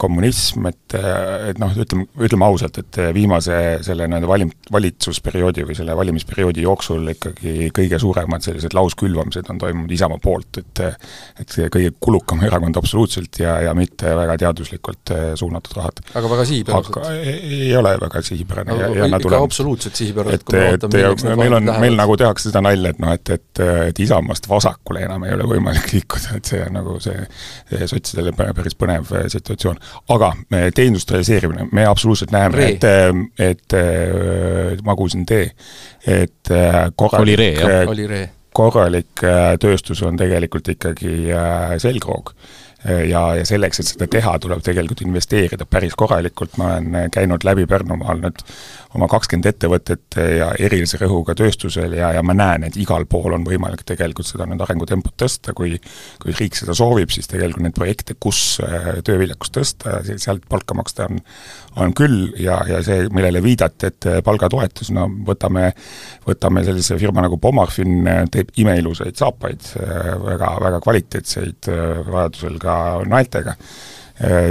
kommunism, 0.01 0.68
et 0.68 0.98
et 1.51 1.60
noh, 1.62 1.72
ütleme, 1.80 2.07
ütleme 2.19 2.45
ausalt, 2.45 2.81
et 2.81 3.00
viimase 3.16 3.56
selle 3.86 4.07
nii-öelda 4.12 4.28
valim-, 4.28 4.54
valitsusperioodi 4.74 5.63
või 5.69 5.78
selle 5.78 5.95
valimisperioodi 5.95 6.66
jooksul 6.66 7.13
ikkagi 7.13 7.72
kõige 7.75 8.00
suuremad 8.01 8.44
sellised 8.44 8.75
lauskülvamised 8.75 9.48
on 9.54 9.62
toimunud 9.62 9.95
Isamaa 9.95 10.19
poolt, 10.22 10.60
et 10.60 10.83
et 11.39 11.54
see 11.54 11.72
kõige 11.72 11.94
kulukam 12.04 12.44
erakond 12.44 12.75
absoluutselt 12.81 13.39
ja, 13.39 13.57
ja 13.63 13.74
mitte 13.78 14.12
väga 14.18 14.38
teaduslikult 14.45 15.14
suunatud 15.35 15.78
rahad. 15.78 16.01
aga 16.16 16.31
väga 16.35 16.45
sihipäraselt? 16.49 16.97
aga 16.97 17.13
ei, 17.19 17.61
ei 17.68 17.75
ole 17.78 17.94
väga 18.01 18.21
sihipärane 18.25 18.73
no, 18.73 18.80
ja, 18.81 18.90
ja 19.01 19.09
nad 19.11 19.23
tulevad 19.23 19.47
absoluutselt 19.49 19.95
sihipäraselt, 19.95 20.44
kui 20.47 20.57
me 20.57 20.68
vaatame, 20.71 20.97
milleks 20.97 21.25
need 21.28 21.42
meil 21.42 21.57
on, 21.57 21.71
meil 21.83 21.97
nagu 21.99 22.18
tehakse 22.19 22.49
seda 22.49 22.63
nalja, 22.66 22.94
et 22.94 23.01
noh, 23.04 23.13
et, 23.16 23.33
et, 23.35 23.63
et 23.87 24.01
Isamaast 24.06 24.49
vasakule 24.49 25.04
enam 25.06 25.25
ei 25.28 25.35
ole 25.35 25.47
võimalik 25.54 25.92
liikuda, 25.95 26.37
et 26.40 26.51
see 26.51 26.61
on 26.66 26.75
nagu 26.80 26.97
see, 27.04 27.28
see 27.71 27.90
sotsidele 27.92 28.33
päris 28.37 28.78
põnev 28.80 29.11
äh, 29.18 29.28
situatsioon. 29.31 29.80
aga 30.16 30.33
deindustrialiseerimine, 30.78 31.69
me 31.71 31.85
absoluutselt 31.90 32.33
näeme, 32.35 32.71
et, 32.71 32.85
et 33.40 33.78
äh, 33.78 34.78
ma 34.85 34.95
kuulsin 34.99 35.25
tee, 35.30 35.51
et 36.07 36.54
äh, 36.54 36.83
korralik, 36.95 37.61
korralik 38.54 39.23
tööstus 39.63 40.01
on 40.04 40.18
tegelikult 40.19 40.68
ikkagi 40.73 41.31
selgroog 41.80 42.33
ja, 42.85 43.23
ja 43.38 43.45
selleks, 43.45 43.81
et 43.81 43.90
seda 43.92 44.07
teha, 44.09 44.38
tuleb 44.42 44.64
tegelikult 44.66 45.04
investeerida 45.06 45.68
päris 45.69 45.94
korralikult, 46.00 46.57
ma 46.57 46.76
olen 46.78 47.11
käinud 47.14 47.45
läbi 47.45 47.68
Pärnumaal 47.69 48.23
nüüd 48.23 48.42
oma 48.97 49.07
kakskümmend 49.11 49.47
ettevõtet 49.52 50.18
ja 50.18 50.50
erilise 50.59 51.00
rõhuga 51.00 51.35
tööstusel 51.38 51.94
ja, 51.95 52.11
ja 52.18 52.23
ma 52.26 52.33
näen, 52.35 52.66
et 52.68 52.80
igal 52.81 53.06
pool 53.09 53.38
on 53.38 53.45
võimalik 53.47 53.85
tegelikult 53.88 54.28
seda 54.28 54.47
nüüd 54.50 54.64
arengutempot 54.66 55.16
tõsta, 55.19 55.54
kui 55.56 55.78
kui 56.21 56.35
riik 56.38 56.57
seda 56.57 56.76
soovib, 56.78 57.11
siis 57.14 57.30
tegelikult 57.31 57.66
neid 57.66 57.76
projekte, 57.78 58.16
kus 58.19 58.59
äh, 58.64 59.02
tööviljakust 59.06 59.56
tõsta, 59.57 60.00
sealt 60.11 60.47
palka 60.50 60.78
maksta 60.78 61.09
on 61.09 61.21
on 61.80 61.94
küll. 61.95 62.33
Ja, 62.42 62.57
ja 62.68 62.81
see, 62.83 63.06
millele 63.16 63.42
viidati, 63.44 63.92
et 63.92 64.07
äh, 64.09 64.19
palgatoetus, 64.26 64.92
no 64.95 65.07
võtame, 65.28 65.69
võtame 66.28 66.66
sellise 66.68 66.97
firma 67.00 67.23
nagu 67.23 67.40
Pomarfin, 67.42 68.02
äh, 68.07 68.23
teeb 68.31 68.52
imeilusaid 68.61 69.16
saapaid, 69.19 69.71
väga, 70.26 70.52
väga 70.61 70.81
kvaliteetseid, 70.83 71.69
vajadusel 72.11 72.57
ka 72.61 72.70
naeltega 73.07 73.56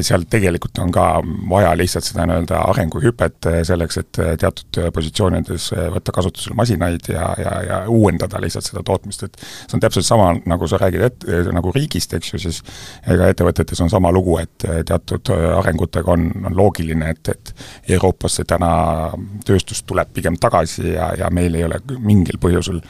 seal 0.03 0.25
tegelikult 0.31 0.79
on 0.83 0.91
ka 0.95 1.05
vaja 1.51 1.71
lihtsalt 1.79 2.07
seda 2.07 2.25
nii-öelda 2.27 2.59
arenguhüpet 2.73 3.49
äh, 3.51 3.59
selleks, 3.67 4.01
et 4.01 4.21
äh, 4.23 4.33
teatud 4.41 4.81
positsioonides 4.95 5.71
võtta 5.95 6.15
kasutusele 6.15 6.57
masinaid 6.59 7.11
ja, 7.13 7.29
ja, 7.39 7.55
ja 7.67 7.79
uuendada 7.91 8.41
lihtsalt 8.43 8.67
seda 8.67 8.83
tootmist, 8.87 9.25
et 9.29 9.39
see 9.41 9.79
on 9.79 9.85
täpselt 9.85 10.09
sama, 10.09 10.33
nagu 10.51 10.69
sa 10.71 10.81
räägid 10.81 11.07
et-, 11.07 11.29
nagu 11.55 11.73
riigist, 11.77 12.15
eks 12.17 12.35
ju, 12.35 12.43
siis 12.43 12.61
ega 13.11 13.31
ettevõtetes 13.31 13.83
on 13.85 13.93
sama 13.93 14.13
lugu, 14.15 14.39
et 14.43 14.69
teatud 14.89 15.33
arengutega 15.61 16.15
on, 16.17 16.29
on 16.51 16.57
loogiline, 16.57 17.15
et, 17.15 17.33
et 17.35 17.55
Euroopasse 17.97 18.45
täna 18.49 18.73
tööstus 19.47 19.85
tuleb 19.87 20.11
pigem 20.17 20.39
tagasi 20.41 20.95
ja, 20.95 21.13
ja 21.19 21.31
meil 21.35 21.55
ei 21.59 21.67
ole 21.69 21.81
mingil 21.99 22.41
põhjusel 22.43 22.81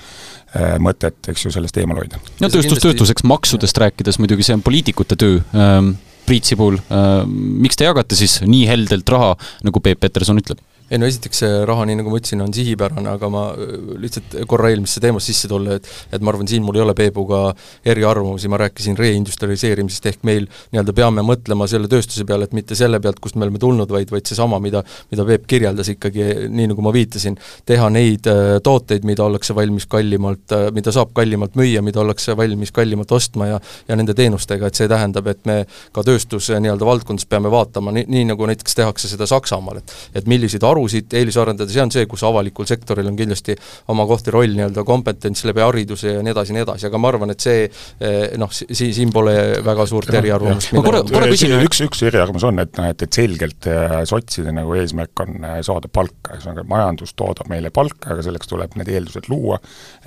mõtet, 0.82 1.18
eks 1.30 1.44
ju, 1.46 1.52
sellest 1.54 1.76
eemal 1.78 2.00
hoida. 2.00 2.18
no 2.18 2.48
tööstus 2.48 2.64
kindlasti... 2.66 2.86
tööstuseks, 2.88 3.26
maksudest 3.28 3.82
rääkides 3.84 4.18
muidugi 4.22 4.46
see 4.46 4.56
on 4.56 4.64
poliitikute 4.66 5.18
töö 5.20 5.42
ähm,, 5.54 5.92
Priit 6.30 6.46
Sibul, 6.46 6.78
miks 7.26 7.74
te 7.74 7.88
jagate 7.88 8.14
siis 8.14 8.38
nii 8.46 8.68
heldelt 8.70 9.08
raha, 9.10 9.32
nagu 9.66 9.82
Peep 9.82 9.98
Peterson 10.04 10.38
ütleb? 10.38 10.60
Ei 10.90 10.98
no 10.98 11.08
esiteks 11.10 11.42
see 11.44 11.60
raha, 11.68 11.86
nii 11.88 12.00
nagu 12.00 12.12
ma 12.12 12.18
ütlesin, 12.20 12.42
on 12.44 12.52
sihipärane, 12.54 13.12
aga 13.14 13.30
ma 13.32 13.44
äh, 13.54 13.74
lihtsalt 14.02 14.36
korra 14.50 14.72
eelmisse 14.72 15.02
teemasse 15.02 15.32
sisse 15.32 15.50
tulla, 15.50 15.78
et 15.78 15.88
et 16.10 16.22
ma 16.24 16.32
arvan, 16.32 16.48
siin 16.50 16.64
mul 16.66 16.78
ei 16.78 16.84
ole 16.84 16.94
Peebuga 16.98 17.42
eriarvamusi, 17.86 18.50
ma 18.50 18.58
rääkisin 18.60 18.98
reindustrialiseerimisest, 18.98 20.10
ehk 20.10 20.24
meil 20.26 20.48
nii-öelda 20.72 20.94
peame 20.96 21.24
mõtlema 21.26 21.68
selle 21.70 21.90
tööstuse 21.90 22.26
peale, 22.28 22.48
et 22.48 22.56
mitte 22.56 22.78
selle 22.78 23.00
pealt, 23.02 23.20
kust 23.22 23.38
me 23.38 23.46
oleme 23.46 23.60
tulnud, 23.62 23.90
vaid, 23.90 24.10
vaid 24.12 24.26
seesama, 24.28 24.58
mida 24.62 24.82
mida 25.10 25.26
Peep 25.26 25.46
kirjeldas 25.50 25.90
ikkagi, 25.92 26.26
nii 26.50 26.70
nagu 26.72 26.82
ma 26.84 26.92
viitasin, 26.94 27.36
teha 27.68 27.88
neid 27.92 28.26
äh, 28.30 28.56
tooteid, 28.64 29.06
mida 29.08 29.24
ollakse 29.26 29.54
valmis 29.56 29.86
kallimalt, 29.90 30.46
äh, 30.56 30.68
mida 30.74 30.92
saab 30.94 31.14
kallimalt 31.16 31.56
müüa, 31.58 31.82
mida 31.86 32.02
ollakse 32.02 32.36
valmis 32.38 32.74
kallimalt 32.74 33.12
ostma 33.16 33.50
ja 33.52 33.60
ja 33.88 33.96
nende 33.98 34.14
teenustega, 34.16 34.68
et 34.68 34.78
see 34.78 34.88
tähendab, 34.90 35.26
et 35.30 35.44
me 35.48 35.62
ka 35.94 36.04
tööstuse 36.06 36.58
nii-öelda 36.62 36.86
valdkondades 36.86 37.28
peame 37.30 37.50
vaatama, 37.52 37.94
nii, 37.94 38.06
nii 38.10 38.26
nagu 38.32 38.48
näiteks 38.50 38.76
tehakse 38.78 39.10
seda 39.10 39.28
Saksamaal, 39.30 39.80
et 39.80 40.20
et 40.20 40.28
milliseid 40.30 40.64
aru 40.66 40.79
varusid 40.80 41.12
eelisarendada, 41.20 41.70
see 41.70 41.82
on 41.82 41.92
see, 41.92 42.06
kus 42.10 42.22
avalikul 42.26 42.66
sektoril 42.68 43.08
on 43.10 43.16
kindlasti 43.18 43.56
oma 43.92 44.06
koht 44.08 44.28
ja 44.28 44.34
roll 44.34 44.54
nii-öelda 44.56 44.84
kompetents 44.86 45.44
läbi 45.48 45.62
hariduse 45.64 46.14
ja 46.16 46.24
nii 46.24 46.32
edasi 46.32 46.52
ja 46.52 46.56
nii 46.56 46.64
edasi, 46.64 46.86
aga 46.88 47.00
ma 47.00 47.10
arvan, 47.12 47.34
et 47.34 47.44
see 47.44 47.64
eh, 47.66 48.36
noh, 48.40 48.52
siin, 48.52 48.92
siin 48.96 49.12
pole 49.14 49.34
väga 49.64 49.86
suurt 49.90 50.12
eriarvamust. 50.14 50.72
ma 50.76 50.84
korra, 50.84 51.02
korra 51.08 51.30
küsin 51.30 51.54
üks, 51.58 51.82
üks 51.86 52.02
eriarvamus 52.08 52.46
on, 52.48 52.62
et 52.64 52.80
noh, 52.80 52.88
et, 52.92 53.04
et 53.06 53.20
selgelt 53.20 53.68
eh, 53.70 53.96
sotside 54.08 54.54
nagu 54.56 54.76
eesmärk 54.78 55.24
on 55.26 55.36
eh, 55.38 55.58
saada 55.66 55.90
palka, 55.92 56.36
ühesõnaga 56.36 56.64
majandus 56.70 57.14
toodab 57.18 57.50
meile 57.52 57.72
palka, 57.74 58.14
aga 58.14 58.24
selleks 58.26 58.50
tuleb 58.50 58.76
need 58.80 58.92
eeldused 58.94 59.30
luua, 59.32 59.60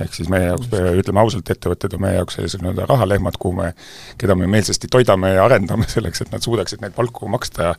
ehk 0.04 0.18
siis 0.18 0.32
meie 0.34 0.50
jaoks, 0.52 0.72
ütleme 1.04 1.24
ausalt, 1.24 1.54
ettevõtted 1.54 1.98
on 1.98 2.06
meie 2.08 2.18
jaoks 2.20 2.40
sellised 2.40 2.64
nii-öelda 2.64 2.88
rahalehmad, 2.90 3.38
kuhu 3.42 3.60
me, 3.62 3.72
keda 4.22 4.38
me 4.40 4.50
meelsasti 4.50 4.90
toidame 4.92 5.36
ja 5.38 5.46
arendame 5.46 5.88
selleks, 5.96 6.26
et 6.26 6.34
nad 6.34 6.46
suudaksid 6.46 6.84
neid 6.84 6.96
palku 6.98 7.30
maksta, 7.32 7.74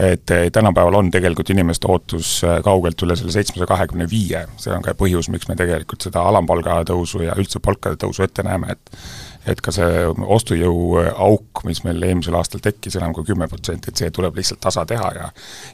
et 0.00 0.30
tänapäeval 0.52 1.00
on 1.00 1.10
tegelikult 1.14 1.50
inimeste 1.54 1.88
ootus 1.90 2.33
tõus 2.34 2.42
äh, 2.46 2.62
kaugelt 2.64 3.02
üle 3.02 3.16
selle 3.16 3.32
seitsmesaja 3.32 3.68
kahekümne 3.68 4.06
viie, 4.10 4.44
see 4.58 4.72
on 4.74 4.82
ka 4.82 4.94
põhjus, 4.98 5.28
miks 5.30 5.48
me 5.48 5.56
tegelikult 5.56 6.02
seda 6.02 6.24
alampalga 6.26 6.82
tõusu 6.88 7.22
ja 7.24 7.34
üldse 7.38 7.60
palkade 7.60 7.96
tõusu 8.00 8.24
ette 8.24 8.42
näeme, 8.42 8.74
et 8.74 8.98
et 9.44 9.60
ka 9.60 9.72
see 9.74 10.06
ostujõu 10.08 11.00
äh, 11.02 11.10
auk, 11.20 11.64
mis 11.68 11.82
meil 11.84 12.02
eelmisel 12.02 12.34
aastal 12.38 12.62
tekkis 12.64 12.96
enam 12.96 13.12
kui 13.12 13.26
kümme 13.28 13.48
protsenti, 13.48 13.90
et 13.90 14.00
see 14.00 14.10
tuleb 14.10 14.36
lihtsalt 14.36 14.62
tasa 14.64 14.86
teha 14.86 15.10
ja 15.14 15.30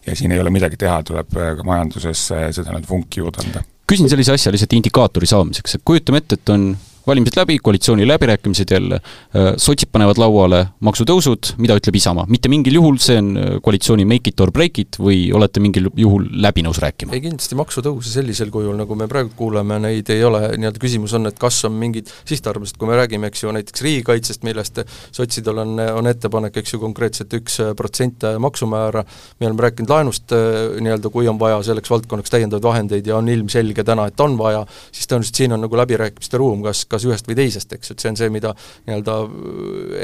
ja 0.06 0.16
siin 0.16 0.32
ei 0.32 0.40
ole 0.40 0.50
midagi 0.50 0.76
teha, 0.76 1.02
tuleb 1.06 1.36
äh, 1.36 1.54
ka 1.56 1.66
majanduses 1.66 2.26
seda 2.28 2.74
nüüd 2.74 2.88
vunki 2.88 3.22
juurde 3.22 3.44
anda. 3.46 3.64
küsin 3.90 4.10
sellise 4.10 4.34
asja 4.34 4.52
lihtsalt 4.52 4.76
indikaatori 4.76 5.26
saamiseks, 5.26 5.78
et 5.78 5.86
kujutame 5.86 6.22
ette, 6.22 6.38
et 6.38 6.54
on 6.54 6.72
valimised 7.06 7.36
läbi, 7.36 7.58
koalitsiooni 7.58 8.06
läbirääkimised 8.08 8.70
jälle, 8.70 9.00
äh, 9.00 9.52
sotsid 9.56 9.90
panevad 9.92 10.18
lauale 10.20 10.60
maksutõusud, 10.80 11.54
mida 11.58 11.76
ütleb 11.78 11.96
Isamaa? 11.96 12.26
mitte 12.28 12.50
mingil 12.52 12.76
juhul 12.78 12.98
see 13.02 13.18
on 13.20 13.30
äh, 13.36 13.50
koalitsiooni 13.64 14.04
make 14.08 14.30
it 14.30 14.40
or 14.40 14.52
break 14.52 14.78
it 14.82 14.98
või 15.00 15.30
olete 15.34 15.62
mingil 15.62 15.90
juhul 15.96 16.28
läbi 16.44 16.64
nõus 16.66 16.80
rääkima? 16.82 17.14
ei 17.16 17.24
kindlasti 17.24 17.58
maksutõuse 17.58 18.12
sellisel 18.12 18.52
kujul, 18.54 18.76
nagu 18.78 18.98
me 18.98 19.08
praegu 19.10 19.32
kuuleme, 19.36 19.78
neid 19.82 20.10
ei 20.12 20.24
ole, 20.24 20.42
nii-öelda 20.56 20.82
küsimus 20.82 21.14
on, 21.18 21.30
et 21.30 21.38
kas 21.40 21.62
on 21.68 21.76
mingid 21.80 22.10
sihtarvamused, 22.28 22.78
kui 22.80 22.90
me 22.90 22.98
räägime, 23.00 23.30
eks 23.30 23.44
ju, 23.44 23.54
näiteks 23.56 23.84
riigikaitsest, 23.86 24.44
millest 24.46 24.82
sotsidel 25.16 25.62
on, 25.64 25.76
on 25.80 26.10
ettepanek, 26.10 26.60
eks 26.62 26.74
ju, 26.74 26.82
konkreetselt 26.82 27.32
üks 27.40 27.60
protsent 27.76 28.26
maksumäära, 28.38 29.04
me 29.40 29.48
oleme 29.48 29.66
rääkinud 29.66 29.90
laenust 29.92 30.34
nii-öelda, 30.80 31.12
kui 31.12 31.28
on 31.30 31.38
vaja 31.40 31.62
selleks 31.70 31.90
valdkonnaks 31.90 32.32
täiendavaid 32.32 32.66
vahendeid 32.66 33.06
ja 33.06 33.16
on 33.18 33.28
ilmselge 33.28 33.84
täna, 33.86 34.06
et 34.10 34.20
on 34.20 34.36
vaja, 34.38 34.64
siis 34.92 35.08
tõenäoliselt 35.10 35.40
siin 35.42 35.56
on 35.56 35.64
nagu 35.64 35.78
läbirääkimiste 35.80 36.40
ruum, 36.40 36.62
kas, 36.66 36.84
kas 36.90 37.06
ühest 37.08 37.28
või 37.28 37.38
teisest, 37.38 37.72
eks, 37.76 37.92
et 37.94 38.02
see 38.02 38.10
on 38.12 38.18
see, 38.18 38.30
mida 38.32 38.52
nii-öelda 38.88 39.16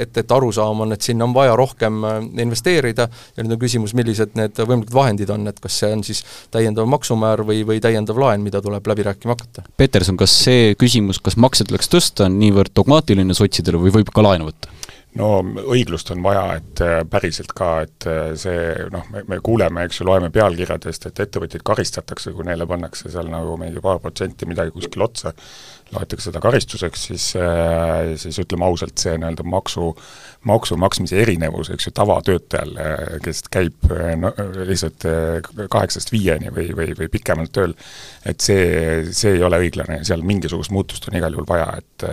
et, 0.02 0.16
et 0.22 0.36
arusaam 0.36 0.84
on, 0.86 0.94
et 0.96 1.02
sinna 1.02 1.26
on 1.26 1.34
vaja 1.36 1.56
rohkem 1.58 2.04
äh, 2.06 2.18
investeerida 2.44 3.08
ja 3.08 3.44
nüüd 3.44 3.56
on 3.56 3.62
küsimus, 3.62 3.94
millised 3.98 4.36
need 4.38 4.58
võimalikud 4.62 4.94
vahendid 4.96 5.32
on, 5.34 5.46
et 5.50 5.60
kas 5.62 5.80
see 5.82 5.92
on 5.96 6.04
siis 6.06 6.22
täiendav 6.54 6.88
maksumäär 6.90 7.44
või, 7.46 7.62
või 7.68 7.82
täiendav 7.82 8.20
laen, 8.22 8.44
mida 8.44 8.62
tuleb 8.64 8.86
läbi 8.92 9.06
rääkima 9.06 9.36
hakata. 9.36 9.66
Peterson, 9.76 10.18
kas 10.20 10.34
see 10.46 10.74
küsimus, 10.78 11.20
kas 11.22 11.38
makse 11.40 11.66
tuleks 11.68 11.90
tõsta, 11.92 12.30
on 12.30 12.40
niivõrd 12.40 12.74
dogmaatiline 12.76 13.36
sotsidele 13.36 13.80
või 13.82 13.94
võib 14.00 14.14
ka 14.14 14.24
laenu 14.26 14.50
võtta? 14.50 14.75
No 15.16 15.28
õiglust 15.72 16.10
on 16.12 16.22
vaja, 16.24 16.44
et 16.58 16.82
äh, 16.84 16.98
päriselt 17.08 17.52
ka, 17.56 17.70
et 17.86 18.06
äh, 18.08 18.32
see 18.38 18.88
noh, 18.92 19.06
me, 19.12 19.22
me 19.30 19.38
kuuleme, 19.44 19.86
eks 19.86 20.00
ju, 20.00 20.06
loeme 20.08 20.30
pealkirjadest, 20.34 21.08
et 21.10 21.22
ettevõtjaid 21.26 21.64
karistatakse, 21.66 22.32
kui 22.36 22.46
neile 22.46 22.66
pannakse 22.68 23.10
seal 23.12 23.30
nagu 23.32 23.56
mingi 23.60 23.82
paar 23.84 24.00
protsenti 24.02 24.48
midagi 24.48 24.74
kuskil 24.74 25.06
otsa, 25.06 25.32
loetakse 25.94 26.30
seda 26.30 26.42
karistuseks, 26.42 27.06
siis 27.10 27.28
äh, 27.40 28.12
siis 28.20 28.40
ütleme 28.42 28.66
ausalt, 28.68 28.96
see 29.00 29.16
nii-öelda 29.16 29.46
maksu, 29.46 29.92
maksu 30.50 30.78
maksmise 30.80 31.20
erinevus, 31.22 31.70
eks 31.74 31.88
ju, 31.88 31.94
tavatöötajal, 31.96 32.76
kes 33.24 33.44
käib 33.52 33.88
no, 34.20 34.32
lihtsalt 34.66 35.06
kaheksast 35.72 36.12
viieni 36.12 36.52
või, 36.54 36.68
või, 36.76 36.92
või 36.98 37.10
pikemalt 37.12 37.54
tööl, 37.56 37.76
et 38.26 38.44
see, 38.44 39.06
see 39.16 39.36
ei 39.38 39.46
ole 39.46 39.62
õiglane 39.64 40.02
seal 40.06 40.24
mingisugust 40.26 40.74
muutust 40.74 41.08
on 41.08 41.18
igal 41.18 41.34
juhul 41.36 41.48
vaja, 41.48 41.70
et 41.80 42.06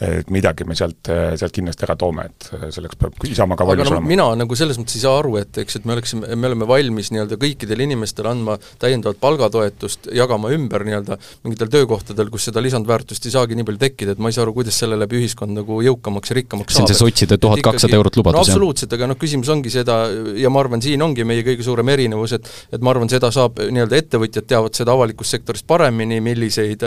et 0.00 0.30
midagi 0.32 0.66
me 0.68 0.76
sealt, 0.78 1.10
sealt 1.38 1.54
kindlasti 1.54 1.86
ära 1.86 1.96
toome, 1.98 2.26
et 2.30 2.48
selleks 2.74 2.98
peab 3.00 3.26
Isamaa 3.28 3.58
ka 3.58 3.66
valmis 3.68 3.88
no, 3.88 3.96
olema. 3.96 4.08
mina 4.08 4.26
nagu 4.38 4.56
selles 4.58 4.78
mõttes 4.80 4.98
ei 4.98 5.04
saa 5.04 5.18
aru, 5.20 5.36
et 5.42 5.62
eks, 5.62 5.78
et 5.78 5.88
me 5.88 5.96
oleksime, 5.96 6.36
me 6.36 6.50
oleme 6.50 6.68
valmis 6.68 7.12
nii-öelda 7.14 7.38
kõikidele 7.40 7.86
inimestele 7.86 8.32
andma 8.32 8.56
täiendavat 8.82 9.20
palgatoetust, 9.22 10.10
jagama 10.16 10.52
ümber 10.56 10.86
nii-öelda 10.88 11.18
mingitel 11.44 11.70
töökohtadel, 11.72 12.30
kus 12.32 12.48
seda 12.48 12.62
lisandväärtust 12.64 13.28
ei 13.28 13.34
saagi 13.34 13.58
nii 13.58 13.68
palju 13.68 13.82
tekkida, 13.84 14.16
et 14.16 14.22
ma 14.22 14.32
ei 14.32 14.36
saa 14.36 14.46
aru, 14.46 14.56
kuidas 14.58 14.78
selle 14.82 14.98
läbi 15.00 15.20
ühiskond 15.20 15.54
nagu 15.60 15.80
jõukamaks 15.84 16.32
ja 16.32 16.38
rikkamaks 16.40 16.76
see 16.76 16.84
on 16.84 16.90
see 16.90 16.98
sotside 16.98 17.38
tuhat 17.42 17.62
kakssada 17.64 17.98
eurot 17.98 18.18
lubadus, 18.18 18.38
no 18.40 18.44
absoluutselt, 18.46 18.96
aga 18.96 19.10
noh, 19.10 19.18
küsimus 19.20 19.50
ongi 19.52 19.72
seda 19.72 19.98
ja 20.38 20.50
ma 20.52 20.62
arvan, 20.62 20.82
siin 20.84 21.02
ongi 21.04 21.26
meie 21.28 21.44
kõige 21.46 21.64
suurem 21.66 21.92
erinevus, 21.94 22.36
et 22.38 22.50
et 22.72 22.82
ma 22.82 22.92
arvan, 22.94 23.10
seda 23.12 23.30
saab 23.34 23.60
nii-öelda 23.62 23.98
ettevõtjad 23.98 24.48
teavad 24.48 24.76
seda 24.76 24.94
avalikust 24.96 25.36
sektorist 25.36 25.66
paremini, 25.68 26.20
milliseid, 26.24 26.84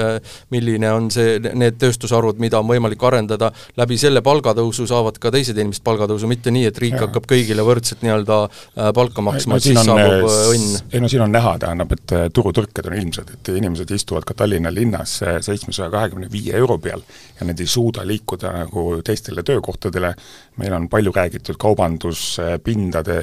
milline 0.53 0.91
on 0.93 1.09
see, 1.13 1.37
need 1.53 1.77
tööstusharud, 1.81 2.39
mida 2.41 2.59
on 2.61 2.69
võimalik 2.69 2.94
arendada, 3.03 3.51
läbi 3.77 3.97
selle 3.99 4.21
palgatõusu 4.25 4.87
saavad 4.89 5.19
ka 5.21 5.31
teised 5.33 5.57
inimesed 5.57 5.83
palgatõusu, 5.85 6.29
mitte 6.29 6.53
nii, 6.53 6.65
et 6.69 6.79
riik 6.81 6.97
ja. 6.97 7.05
hakkab 7.05 7.27
kõigile 7.29 7.65
võrdselt 7.65 8.03
nii-öelda 8.05 8.39
äh, 8.45 8.91
palka 8.95 9.23
maksma 9.25 9.59
et 9.59 9.67
siis 9.67 9.79
on, 9.81 9.91
saabub 9.91 10.29
äh, 10.29 10.41
õnn. 10.53 10.79
ei 10.93 11.03
no 11.03 11.11
siin 11.11 11.25
on 11.25 11.33
näha, 11.35 11.55
tähendab, 11.61 11.95
et 11.97 12.15
äh, 12.15 12.25
turutõrked 12.33 12.89
on 12.89 12.97
ilmsed, 12.99 13.33
et 13.37 13.51
inimesed 13.55 13.91
istuvad 13.95 14.27
ka 14.27 14.37
Tallinna 14.37 14.71
linnas 14.73 15.17
seitsmesaja 15.45 15.89
kahekümne 15.93 16.29
viie 16.31 16.55
euro 16.57 16.77
peal 16.81 17.03
ja 17.39 17.47
nad 17.47 17.59
ei 17.59 17.69
suuda 17.69 18.05
liikuda 18.07 18.53
nagu 18.55 18.85
teistele 19.05 19.43
töökohtadele, 19.45 20.13
meil 20.61 20.75
on 20.77 20.87
palju 20.91 21.13
räägitud 21.15 21.59
kaubanduspindade 21.59 23.19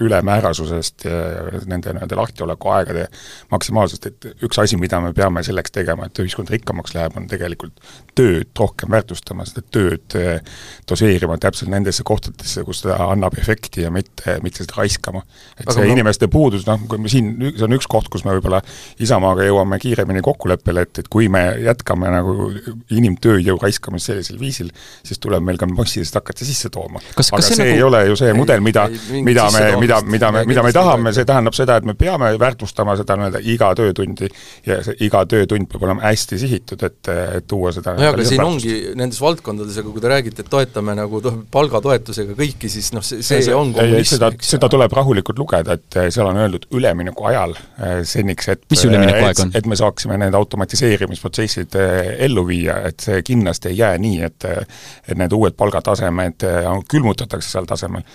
ülemäärasusest 0.00 1.08
ja 1.08 1.18
nende 1.66 1.94
nii-öelda 1.94 2.18
lahtiolekuaegade 2.18 3.06
maksimaalsust, 3.50 4.06
et 4.06 4.44
üks 4.46 4.60
asi, 4.62 4.78
mida 4.80 5.00
me 5.02 5.12
peame 5.16 5.42
selleks 5.46 5.74
tegema, 5.74 6.08
et 6.08 6.22
ühiskond 6.22 6.50
rikkamaks 6.52 6.94
läheb, 6.96 7.16
on 7.18 7.28
tegelikult 7.30 7.82
tööd 8.18 8.50
rohkem 8.58 8.92
väärtustama, 9.08 9.46
seda 9.48 9.62
tööd 9.72 10.16
eh, 10.18 10.40
doseerima 10.88 11.38
täpselt 11.40 11.70
nendesse 11.72 12.04
kohtadesse, 12.06 12.64
kus 12.66 12.82
ta 12.84 12.96
annab 13.08 13.38
efekti 13.38 13.82
ja 13.82 13.90
mitte, 13.90 14.38
mitte 14.42 14.64
seda 14.64 14.78
raiskama. 14.78 15.22
et 15.56 15.66
Aga 15.66 15.76
see 15.78 15.86
ma... 15.86 15.92
inimeste 15.96 16.28
puudus, 16.28 16.66
noh, 16.66 16.80
kui 16.88 16.98
me 16.98 17.08
siin, 17.08 17.32
see 17.56 17.64
on 17.64 17.76
üks 17.76 17.88
koht, 17.88 18.08
kus 18.12 18.24
me 18.24 18.34
võib-olla 18.36 18.60
Isamaaga 19.00 19.46
jõuame 19.46 19.78
kiiremini 19.80 20.22
kokkuleppele, 20.24 20.84
et, 20.86 21.02
et 21.02 21.08
kui 21.08 21.28
me 21.32 21.42
jätkame 21.64 22.10
nagu 22.12 22.50
inimtööjõu 22.94 23.58
raiskamist 23.62 24.10
sellisel 24.10 24.38
viisil, 24.40 24.70
siis 25.06 25.20
tuleb 25.22 25.44
meil 25.44 25.58
ka 25.60 25.68
massiliselt 25.70 26.20
hakata 26.20 26.46
sisse 26.46 26.70
tooma. 26.74 27.00
aga 27.00 27.24
see, 27.24 27.54
see 27.54 27.62
nagu... 27.62 27.76
ei 27.76 27.82
ole 27.86 28.04
ju 28.10 28.18
see 28.20 28.34
mudel, 28.36 28.62
mida, 28.64 28.88
mida 29.12 29.48
me, 29.54 29.64
mida, 29.80 30.00
mida 30.04 30.32
me, 30.34 30.44
mida 30.48 30.66
me 30.66 30.74
tahame, 30.74 31.14
see 31.16 31.28
tähendab 31.28 31.56
seda, 31.56 31.78
et 31.80 31.88
me 31.88 31.96
peame 31.98 32.34
väärtustama 32.40 32.96
seda 32.98 33.18
nii-öelda 33.18 33.42
iga 33.54 33.72
töötundi 33.78 34.28
ja 34.66 34.80
see 34.84 34.98
iga 35.08 35.24
töötund 35.28 35.70
peab 35.70 35.86
olema 35.88 36.04
hästi 36.08 36.40
sihitud, 36.40 36.82
et, 36.86 37.00
et 37.08 37.46
tuua 37.48 37.72
seda 37.74 37.94
nojah, 37.96 38.14
aga 38.14 38.26
siin 38.26 38.44
ongi 38.44 38.74
nendes 38.98 39.20
valdkondades, 39.22 39.78
aga 39.80 39.92
kui 39.92 40.02
te 40.02 40.10
räägite, 40.10 40.44
et 40.44 40.50
toetame 40.52 40.94
nagu 40.98 41.20
palgatoetusega 41.54 42.36
kõiki, 42.38 42.70
siis 42.72 42.90
noh, 42.94 43.04
see, 43.04 43.22
see, 43.26 43.40
see 43.46 43.54
on 43.56 43.72
kommunism, 43.76 44.16
seda, 44.16 44.30
seda 44.50 44.70
tuleb 44.72 44.94
rahulikult 44.98 45.40
lugeda, 45.40 45.78
et 45.78 45.98
seal 46.14 46.28
on 46.30 46.40
öeldud 46.42 46.68
ülemineku 46.74 47.28
ajal 47.30 47.54
eh, 47.56 48.00
seniks, 48.08 48.50
et 48.54 48.64
mis 48.70 48.84
üleminekuaeg 48.88 49.42
on? 49.44 49.54
et 49.58 49.70
me 49.70 49.78
saaksime 49.78 50.18
need 50.20 50.36
automatiseerimisprotsessid 50.38 51.78
eh, 51.78 52.12
ellu 52.28 52.44
viia, 52.48 52.80
et 52.90 53.06
see 53.06 53.22
kindlasti 53.26 53.72
ei 53.72 53.80
jää 53.82 53.94
nii, 54.02 54.20
et 54.28 54.48
et 54.48 55.16
need 55.18 55.34
uued 55.34 55.56
palgatasemed 55.58 56.46
eh, 56.48 56.70
külmutatakse 56.90 57.56
seal 57.56 57.68
tasemel, 57.68 58.06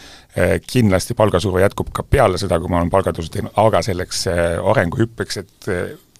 kindlasti 0.65 1.13
palgasurve 1.17 1.61
jätkub 1.61 1.91
ka 1.93 2.05
peale 2.09 2.39
seda, 2.41 2.57
kui 2.59 2.71
me 2.71 2.79
oleme 2.79 2.93
palgatõusu 2.93 3.29
teinud, 3.33 3.53
aga 3.61 3.83
selleks 3.85 4.25
arenguhüppeks, 4.71 5.37
et 5.43 5.67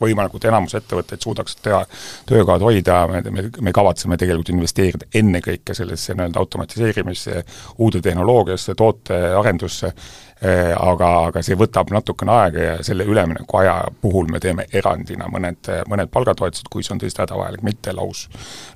võimalikult 0.04 0.46
enamus 0.50 0.76
ettevõtteid 0.80 1.24
suudaks 1.24 1.58
teha, 1.64 1.84
töökohad 2.30 2.66
hoida, 2.66 3.00
me, 3.12 3.24
me, 3.32 3.48
me 3.62 3.74
kavatseme 3.76 4.18
tegelikult 4.20 4.54
investeerida 4.54 5.10
ennekõike 5.16 5.76
sellesse 5.78 6.16
nii-öelda 6.18 6.44
automatiseerimisse, 6.44 7.44
uude 7.84 8.02
tehnoloogiasse, 8.04 8.76
tootearendusse, 8.80 9.94
aga, 10.44 11.10
aga 11.30 11.42
see 11.46 11.56
võtab 11.60 11.92
natukene 11.94 12.34
aega 12.36 12.64
ja 12.64 12.74
selle 12.84 13.06
üleminekuaja 13.08 13.76
puhul 14.02 14.28
me 14.32 14.42
teeme 14.44 14.66
erandina 14.76 15.30
mõned, 15.32 15.70
mõned 15.90 16.12
palgatoetused, 16.12 16.68
kui 16.72 16.84
see 16.84 16.96
on 16.96 17.00
tõesti 17.04 17.24
hädavajalik, 17.24 17.64
mitte 17.64 17.94
laus, 17.96 18.26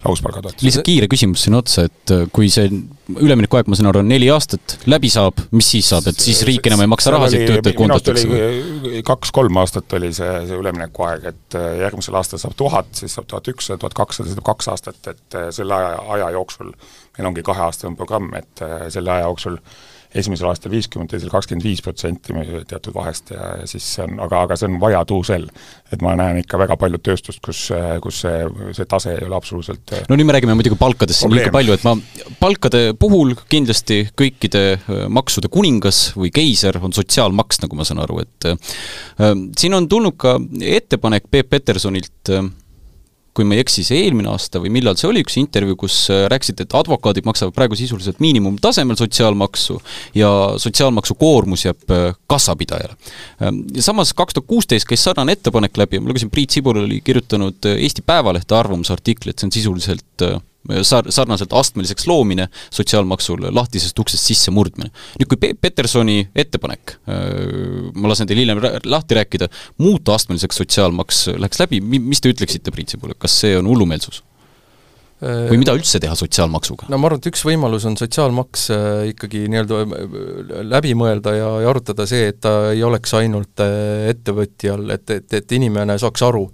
lauspalgatoetused. 0.05 0.63
lihtsalt 0.63 0.87
kiire 0.87 1.09
küsimus 1.11 1.43
sinna 1.43 1.59
otsa, 1.59 1.87
et 1.89 2.13
kui 2.35 2.47
see 2.53 2.69
üleminekuaeg, 3.15 3.67
ma 3.67 3.79
saan 3.79 3.89
aru, 3.91 4.03
on 4.03 4.11
neli 4.11 4.29
aastat, 4.31 4.77
läbi 4.87 5.09
saab, 5.11 5.41
mis 5.55 5.71
siis 5.75 5.89
saab, 5.91 6.07
et 6.11 6.21
siis 6.23 6.43
riik 6.47 6.69
enam 6.71 6.85
ei 6.85 6.91
maksa 6.91 7.13
rahasid 7.15 7.43
töötajate 7.43 7.75
kontodesse? 7.77 9.01
kaks-kolm 9.07 9.59
aastat 9.61 9.97
oli 9.99 10.13
see, 10.15 10.31
see 10.47 10.61
üleminekuaeg, 10.61 11.27
et 11.33 11.59
järgmisel 11.83 12.15
aastal 12.19 12.41
saab 12.41 12.55
tuhat, 12.59 12.89
siis 12.99 13.15
saab 13.17 13.27
tuhat 13.27 13.51
ükssada, 13.51 13.79
tuhat 13.83 13.97
kakssada, 13.97 14.27
see 14.29 14.35
tähendab 14.35 14.49
kaks 14.53 14.71
aastat, 14.73 15.11
et 15.11 15.37
selle 15.55 15.75
aja, 15.75 15.93
aja 16.15 16.31
jooksul 16.37 16.71
meil 17.17 17.29
ongi 17.31 17.43
kaheaastane 17.45 17.97
programm, 17.99 18.33
et 18.37 18.65
selle 18.93 19.11
aja 19.13 19.27
jooksul 19.27 19.59
esimesel 20.15 20.49
aastal 20.49 20.71
viiskümmend, 20.71 21.11
teisel 21.11 21.31
kakskümmend 21.31 21.65
viis 21.65 21.81
protsenti 21.83 22.33
teatud 22.67 22.95
vahest 22.95 23.33
ja, 23.35 23.49
siis 23.69 23.87
see 23.97 24.05
on, 24.05 24.17
aga, 24.23 24.43
aga 24.47 24.57
see 24.59 24.69
on 24.69 24.79
vajaduusel. 24.81 25.47
et 25.91 26.03
ma 26.03 26.15
näen 26.19 26.41
ikka 26.41 26.59
väga 26.59 26.77
palju 26.79 26.99
tööstust, 27.03 27.41
kus, 27.43 27.67
kus 28.03 28.21
see, 28.23 28.43
see 28.75 28.87
tase 28.89 29.15
ei 29.15 29.25
ole 29.27 29.37
absoluutselt 29.37 29.95
no 30.09 30.17
nüüd 30.17 30.27
me 30.27 30.35
räägime 30.35 30.55
muidugi 30.57 30.79
palkadest 30.79 31.23
siin 31.23 31.33
liiga 31.35 31.51
palju, 31.53 31.75
et 31.77 31.85
ma, 31.87 31.95
palkade 32.41 32.83
puhul 32.99 33.35
kindlasti 33.49 34.03
kõikide 34.17 34.63
äh, 34.75 35.05
maksude 35.13 35.51
kuningas 35.53 36.11
või 36.17 36.31
keiser 36.35 36.79
on 36.81 36.95
sotsiaalmaks, 36.95 37.61
nagu 37.63 37.79
ma 37.79 37.87
saan 37.87 38.03
aru, 38.03 38.21
et 38.25 38.51
äh, 38.51 39.33
siin 39.57 39.77
on 39.77 39.89
tulnud 39.89 40.17
ka 40.19 40.37
ettepanek 40.77 41.29
Peep 41.31 41.51
Petersonilt 41.53 42.33
äh, 42.33 42.47
kui 43.37 43.45
ma 43.45 43.57
ei 43.57 43.61
eksi, 43.61 43.85
see 43.85 44.01
eelmine 44.07 44.31
aasta 44.31 44.61
või 44.63 44.71
millal 44.73 44.97
see 44.97 45.09
oli, 45.11 45.21
üks 45.25 45.37
intervjuu, 45.37 45.77
kus 45.83 45.97
äh, 46.13 46.25
rääkisite, 46.31 46.65
et 46.65 46.75
advokaadid 46.77 47.27
maksavad 47.29 47.53
praegu 47.53 47.77
sisuliselt 47.77 48.21
miinimumtasemel 48.23 48.97
sotsiaalmaksu 48.97 49.77
ja 50.17 50.31
sotsiaalmaksu 50.61 51.17
koormus 51.21 51.67
jääb 51.67 51.93
äh, 51.93 52.09
kassapidajale. 52.31 52.97
Ähm, 53.45 53.61
ja 53.77 53.85
samas 53.85 54.15
kaks 54.17 54.37
tuhat 54.37 54.49
kuusteist 54.49 54.89
käis 54.89 55.05
sarnane 55.05 55.37
ettepanek 55.37 55.77
läbi 55.77 55.99
ja 55.99 56.03
ma 56.03 56.11
lugesin, 56.11 56.33
Priit 56.33 56.55
Sibul 56.55 56.81
oli 56.81 57.01
kirjutanud 57.05 57.69
äh, 57.69 57.77
Eesti 57.85 58.05
Päevalehte 58.05 58.57
arvamusartikli, 58.57 59.31
et 59.31 59.39
see 59.39 59.51
on 59.51 59.57
sisuliselt 59.59 60.27
sar-, 60.87 61.09
sarnaselt 61.13 61.53
astmeliseks 61.55 62.07
loomine 62.09 62.47
sotsiaalmaksul, 62.73 63.49
lahtisest 63.55 63.99
uksest 63.99 64.31
sissemurdmine. 64.31 64.91
nüüd 65.19 65.31
kui 65.31 65.41
Pe-, 65.41 65.55
Petersoni 65.61 66.19
ettepanek, 66.35 66.97
äh, 67.07 67.91
ma 67.93 68.11
lasen 68.11 68.29
teil 68.29 68.43
hiljem 68.43 68.61
lahti 68.85 69.19
rääkida, 69.19 69.49
muuta 69.83 70.15
astmeliseks 70.17 70.63
sotsiaalmaks 70.63 71.27
läheks 71.37 71.61
läbi, 71.63 71.81
mi-, 71.81 72.03
mis 72.03 72.23
te 72.23 72.33
ütleksite 72.33 72.73
Priit 72.73 72.93
Sibul, 72.93 73.15
kas 73.19 73.39
see 73.43 73.57
on 73.57 73.69
hullumeelsus? 73.69 74.23
Äh, 75.17 75.47
või 75.49 75.63
mida 75.63 75.73
üldse 75.73 75.97
teha 76.01 76.13
sotsiaalmaksuga? 76.17 76.91
no 76.93 76.99
ma 77.01 77.09
arvan, 77.09 77.23
et 77.23 77.31
üks 77.31 77.41
võimalus 77.47 77.87
on 77.89 77.97
sotsiaalmaks 77.97 78.69
äh, 78.75 78.87
ikkagi 79.15 79.47
nii-öelda 79.49 80.61
läbi 80.67 80.93
mõelda 80.97 81.33
ja, 81.33 81.51
ja 81.63 81.71
arutada 81.71 82.05
see, 82.09 82.27
et 82.33 82.41
ta 82.43 82.73
ei 82.75 82.83
oleks 82.85 83.15
ainult 83.17 83.65
ettevõtjal, 84.13 84.89
et, 84.93 85.09
et, 85.15 85.39
et 85.41 85.55
inimene 85.57 85.97
saaks 86.01 86.27
aru, 86.27 86.45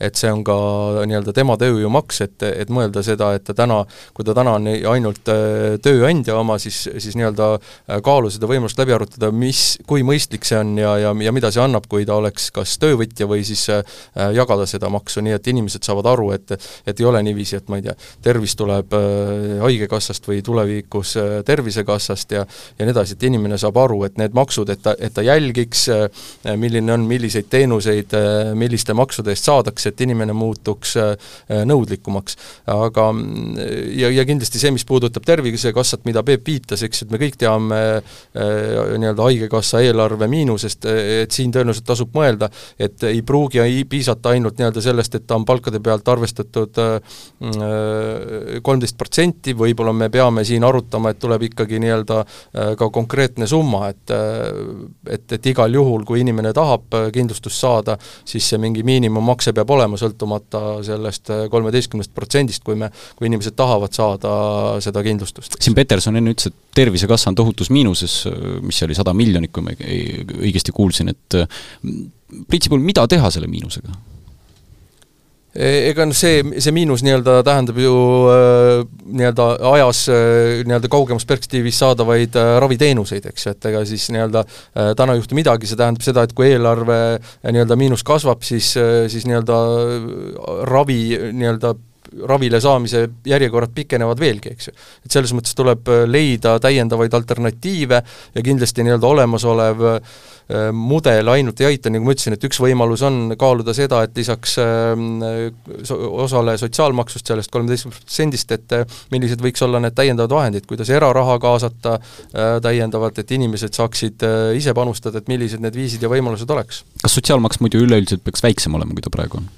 et 0.00 0.18
see 0.18 0.30
on 0.32 0.42
ka 0.46 0.54
nii-öelda 1.08 1.34
tema 1.36 1.56
tööjõumaks, 1.60 2.20
et, 2.24 2.44
et 2.46 2.70
mõelda 2.72 3.02
seda, 3.06 3.32
et 3.36 3.44
ta 3.46 3.54
täna, 3.56 3.82
kui 4.14 4.26
ta 4.26 4.34
täna 4.36 4.56
on 4.58 4.68
ainult 4.68 5.30
äh, 5.32 5.76
tööandja 5.82 6.36
oma, 6.38 6.58
siis, 6.62 6.84
siis 7.02 7.16
nii-öelda 7.18 7.48
äh, 7.56 8.00
kaalu 8.04 8.30
seda 8.32 8.48
võimalust 8.50 8.78
läbi 8.80 8.94
arutada, 8.96 9.30
mis, 9.34 9.78
kui 9.88 10.04
mõistlik 10.06 10.46
see 10.48 10.58
on 10.58 10.74
ja, 10.80 10.96
ja, 11.04 11.12
ja 11.26 11.34
mida 11.34 11.52
see 11.54 11.62
annab, 11.62 11.86
kui 11.90 12.06
ta 12.08 12.16
oleks 12.18 12.50
kas 12.54 12.74
töövõtja 12.82 13.28
või 13.30 13.44
siis 13.46 13.64
äh, 13.72 13.82
jagada 14.34 14.66
seda 14.70 14.90
maksu, 14.92 15.22
nii 15.24 15.36
et 15.38 15.52
inimesed 15.52 15.86
saavad 15.86 16.10
aru, 16.14 16.30
et 16.36 16.56
et 16.86 17.00
ei 17.00 17.06
ole 17.06 17.20
niiviisi, 17.24 17.56
et 17.56 17.68
ma 17.70 17.78
ei 17.78 17.84
tea, 17.86 17.94
tervis 18.22 18.54
tuleb 18.58 18.92
Haigekassast 19.62 20.26
või 20.28 20.42
tulevikus 20.44 21.14
Tervisekassast 21.46 22.34
ja 22.34 22.42
ja 22.78 22.86
nii 22.86 22.92
edasi, 22.92 23.16
et 23.16 23.24
inimene 23.26 23.58
saab 23.60 23.78
aru, 23.80 24.02
et 24.06 24.18
need 24.20 24.34
maksud, 24.36 24.70
et 24.72 24.82
ta, 24.82 24.94
et 24.98 25.14
ta 25.14 25.24
jälgiks, 25.24 25.86
milline 26.58 26.94
on, 26.94 27.06
milliseid 27.08 27.48
teenuseid 27.52 28.14
milliste 28.58 28.94
maksude 28.96 29.32
eest 29.32 29.48
saadakse, 29.48 29.81
et 29.90 30.00
inimene 30.04 30.34
muutuks 30.36 30.96
äh, 31.00 31.32
nõudlikumaks. 31.68 32.36
aga 32.72 33.08
ja, 33.98 34.10
ja 34.12 34.24
kindlasti 34.28 34.60
see, 34.60 34.72
mis 34.74 34.84
puudutab 34.88 35.24
Tervisekassat, 35.26 36.04
mida 36.08 36.22
Peep 36.26 36.46
viitas, 36.46 36.82
eks, 36.86 37.04
et 37.04 37.12
me 37.12 37.20
kõik 37.20 37.38
teame 37.40 37.80
äh, 37.98 38.02
nii-öelda 38.98 39.26
Haigekassa 39.26 39.82
eelarve 39.84 40.28
miinusest, 40.30 40.86
et 41.24 41.34
siin 41.34 41.52
tõenäoliselt 41.54 41.86
tasub 41.88 42.14
mõelda, 42.16 42.50
et 42.78 43.02
ei 43.08 43.22
pruugi 43.26 43.62
ei 43.62 43.84
piisata 43.88 44.32
ainult 44.34 44.58
nii-öelda 44.58 44.84
sellest, 44.84 45.18
et 45.18 45.26
ta 45.26 45.38
on 45.38 45.46
palkade 45.48 45.80
pealt 45.84 46.08
arvestatud 46.08 46.82
äh, 46.82 47.16
kolmteist 48.62 48.98
protsenti, 48.98 49.56
võib-olla 49.58 49.94
me 49.96 50.10
peame 50.12 50.44
siin 50.46 50.64
arutama, 50.64 51.12
et 51.12 51.20
tuleb 51.22 51.48
ikkagi 51.50 51.80
nii-öelda 51.82 52.22
ka 52.78 52.88
konkreetne 52.92 53.46
summa, 53.48 53.88
et 53.90 54.10
et, 54.12 55.32
et 55.32 55.46
igal 55.46 55.74
juhul, 55.74 56.04
kui 56.06 56.20
inimene 56.22 56.52
tahab 56.56 56.94
kindlustust 57.14 57.58
saada, 57.58 57.96
siis 58.28 58.46
see 58.48 58.60
mingi 58.62 58.84
miinimummakse 58.86 59.54
peab 59.56 59.71
olema, 59.72 59.98
sõltumata 60.00 60.62
sellest 60.86 61.32
kolmeteistkümnest 61.52 62.14
protsendist, 62.14 62.64
kui 62.66 62.78
me, 62.78 62.90
kui 63.18 63.28
inimesed 63.30 63.56
tahavad 63.58 63.94
saada 63.96 64.34
seda 64.84 65.02
kindlustust. 65.04 65.58
siin 65.62 65.76
Peterson 65.78 66.16
enne 66.20 66.34
ütles, 66.34 66.52
et 66.52 66.58
Tervisekassa 66.72 67.28
on 67.28 67.36
tohutus 67.36 67.68
miinuses, 67.74 68.22
mis 68.64 68.78
oli 68.86 68.96
sada 68.96 69.12
miljonit, 69.16 69.52
kui 69.52 69.64
ma 69.66 69.74
õigesti 69.76 70.72
kuulsin, 70.72 71.12
et 71.12 71.36
Priit 72.48 72.64
Sibul, 72.64 72.80
mida 72.80 73.04
teha 73.10 73.28
selle 73.32 73.50
miinusega? 73.50 73.92
E-, 75.52 75.90
ega 75.90 76.06
noh, 76.08 76.16
see, 76.16 76.40
see 76.64 76.72
miinus 76.74 77.04
nii-öelda 77.04 77.40
tähendab 77.44 77.78
ju 77.82 77.92
äh, 78.32 78.82
nii-öelda 79.04 79.48
ajas 79.72 80.06
äh, 80.08 80.62
nii-öelda 80.64 80.90
kaugemas 80.92 81.28
perspektiivis 81.28 81.82
saadavaid 81.82 82.36
raviteenuseid, 82.64 83.28
eks 83.28 83.46
ju, 83.46 83.54
et 83.54 83.70
ega 83.72 83.84
siis 83.88 84.08
nii-öelda 84.14 84.44
täna 84.96 85.14
ei 85.14 85.20
juhtu 85.20 85.36
midagi, 85.36 85.68
see 85.68 85.78
tähendab 85.78 86.04
seda, 86.04 86.24
et 86.24 86.32
kui 86.36 86.48
eelarve 86.50 86.98
nii-öelda 87.44 87.78
miinus 87.80 88.04
kasvab, 88.06 88.44
siis, 88.46 88.72
siis 89.12 89.28
nii-öelda 89.28 89.58
ravi 90.72 91.02
nii-öelda 91.36 91.74
ravile 92.28 92.60
saamise 92.60 93.06
järjekorrad 93.28 93.74
pikenevad 93.74 94.20
veelgi, 94.20 94.52
eks 94.56 94.68
ju. 94.68 94.76
et 95.06 95.16
selles 95.16 95.32
mõttes 95.36 95.56
tuleb 95.58 95.88
leida 96.06 96.58
täiendavaid 96.62 97.14
alternatiive 97.14 98.02
ja 98.34 98.44
kindlasti 98.44 98.86
nii-öelda 98.86 99.10
olemasolev 99.14 99.88
äh, 99.94 100.14
Äh, 100.52 100.68
mudel 100.74 101.28
ainult 101.30 101.60
ei 101.62 101.68
aita, 101.70 101.90
nagu 101.92 102.04
ma 102.04 102.12
ütlesin, 102.16 102.34
et 102.34 102.44
üks 102.44 102.58
võimalus 102.60 103.04
on 103.06 103.36
kaaluda 103.38 103.72
seda, 103.76 104.02
et 104.04 104.16
lisaks 104.18 104.56
ähm, 104.60 105.22
osale 106.24 106.56
sotsiaalmaksust, 106.60 107.30
sellest 107.30 107.52
kolmeteistkümnest 107.54 108.02
protsendist, 108.02 108.52
et 108.56 108.76
äh, 108.76 108.98
millised 109.14 109.40
võiks 109.44 109.62
olla 109.64 109.80
need 109.80 109.96
täiendavad 109.96 110.34
vahendid, 110.34 110.66
kuidas 110.68 110.90
eraraha 110.92 111.38
kaasata 111.42 111.96
äh, 111.96 112.56
täiendavalt, 112.64 113.22
et 113.22 113.36
inimesed 113.38 113.78
saaksid 113.78 114.26
ise 114.58 114.74
panustada, 114.76 115.22
et 115.22 115.30
millised 115.30 115.62
need 115.62 115.78
viisid 115.78 116.02
ja 116.02 116.10
võimalused 116.12 116.50
oleks. 116.52 116.82
kas 117.00 117.20
sotsiaalmaks 117.20 117.62
muidu 117.62 117.86
üleüldiselt 117.86 118.26
peaks 118.26 118.42
väiksem 118.44 118.74
olema, 118.76 118.98
kui 118.98 119.06
ta 119.06 119.14
praegu 119.14 119.40
on? 119.40 119.48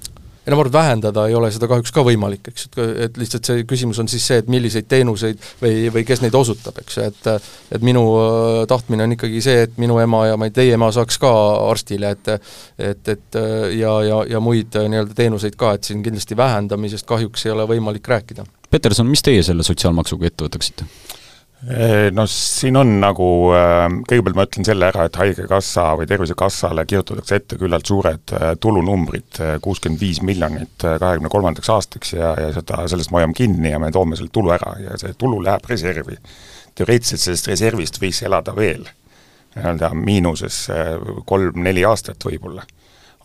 Arvan, 0.53 0.67
et 0.67 0.73
vähendada 0.75 1.25
ei 1.29 1.35
ole 1.35 1.49
seda 1.55 1.69
kahjuks 1.71 1.93
ka 1.95 2.03
võimalik, 2.05 2.51
eks, 2.51 2.67
et, 2.67 2.79
et 3.07 3.17
lihtsalt 3.17 3.47
see 3.47 3.63
küsimus 3.69 4.01
on 4.03 4.11
siis 4.11 4.25
see, 4.27 4.41
et 4.43 4.51
milliseid 4.51 4.89
teenuseid 4.91 5.39
või, 5.61 5.87
või 5.95 6.05
kes 6.07 6.21
neid 6.25 6.35
osutab, 6.35 6.77
eks, 6.83 6.99
et 7.05 7.31
et 7.75 7.85
minu 7.85 8.03
äh, 8.19 8.61
tahtmine 8.69 9.07
on 9.07 9.15
ikkagi 9.15 9.41
see, 9.41 9.65
et 9.65 9.79
minu 9.81 9.97
ema 10.03 10.25
ja 10.27 10.37
ma 10.37 10.49
ei 10.49 10.53
tea, 10.53 10.65
teie 10.65 10.77
ema 10.77 10.89
saaks 10.93 11.19
ka 11.21 11.31
arstile, 11.69 12.13
et 12.15 12.31
et, 12.35 13.07
et 13.07 13.39
äh, 13.39 13.75
ja, 13.79 13.97
ja, 14.05 14.21
ja 14.35 14.41
muid 14.43 14.75
äh, 14.75 14.89
nii-öelda 14.91 15.17
teenuseid 15.17 15.57
ka, 15.59 15.75
et 15.75 15.87
siin 15.87 16.03
kindlasti 16.05 16.37
vähendamisest 16.37 17.07
kahjuks 17.09 17.45
ei 17.45 17.53
ole 17.55 17.67
võimalik 17.75 18.07
rääkida. 18.07 18.45
Peterson, 18.71 19.07
mis 19.07 19.23
teie 19.25 19.43
selle 19.45 19.63
sotsiaalmaksuga 19.63 20.31
ette 20.31 20.47
võtaksite? 20.47 20.87
No 22.11 22.27
siin 22.29 22.77
on 22.77 22.91
nagu, 23.01 23.27
äh, 23.57 23.87
kõigepealt 24.05 24.37
ma 24.37 24.43
ütlen 24.45 24.67
selle 24.67 24.85
ära, 24.91 25.07
et 25.07 25.15
Haigekassa 25.17 25.87
või 25.97 26.05
Tervisekassale 26.09 26.83
kirjutatakse 26.85 27.39
ette 27.39 27.57
küllalt 27.57 27.89
suured 27.89 28.33
äh, 28.37 28.51
tulunumbrid, 28.61 29.39
äh, 29.41 29.55
kuuskümmend 29.63 30.01
viis 30.01 30.19
miljonit 30.21 30.85
kahekümne 30.85 31.31
kolmandaks 31.33 31.71
aastaks 31.73 32.13
ja, 32.13 32.35
ja 32.37 32.51
seda, 32.53 32.83
sellest 32.91 33.09
me 33.09 33.17
hoiame 33.21 33.37
kinni 33.37 33.73
ja 33.73 33.79
me 33.81 33.89
toome 33.95 34.19
selle 34.19 34.29
tulu 34.35 34.53
ära 34.53 34.75
ja 34.83 34.99
see 35.01 35.17
tulu 35.17 35.41
läheb 35.41 35.65
reservi. 35.71 36.19
teoreetiliselt 36.75 37.23
sellest 37.23 37.49
reservist 37.49 37.97
võiks 38.03 38.21
elada 38.27 38.53
veel 38.55 38.85
nii-öelda 39.55 39.89
miinuses 39.95 40.65
kolm-neli 41.25 41.85
aastat 41.87 42.29
võib-olla 42.29 42.65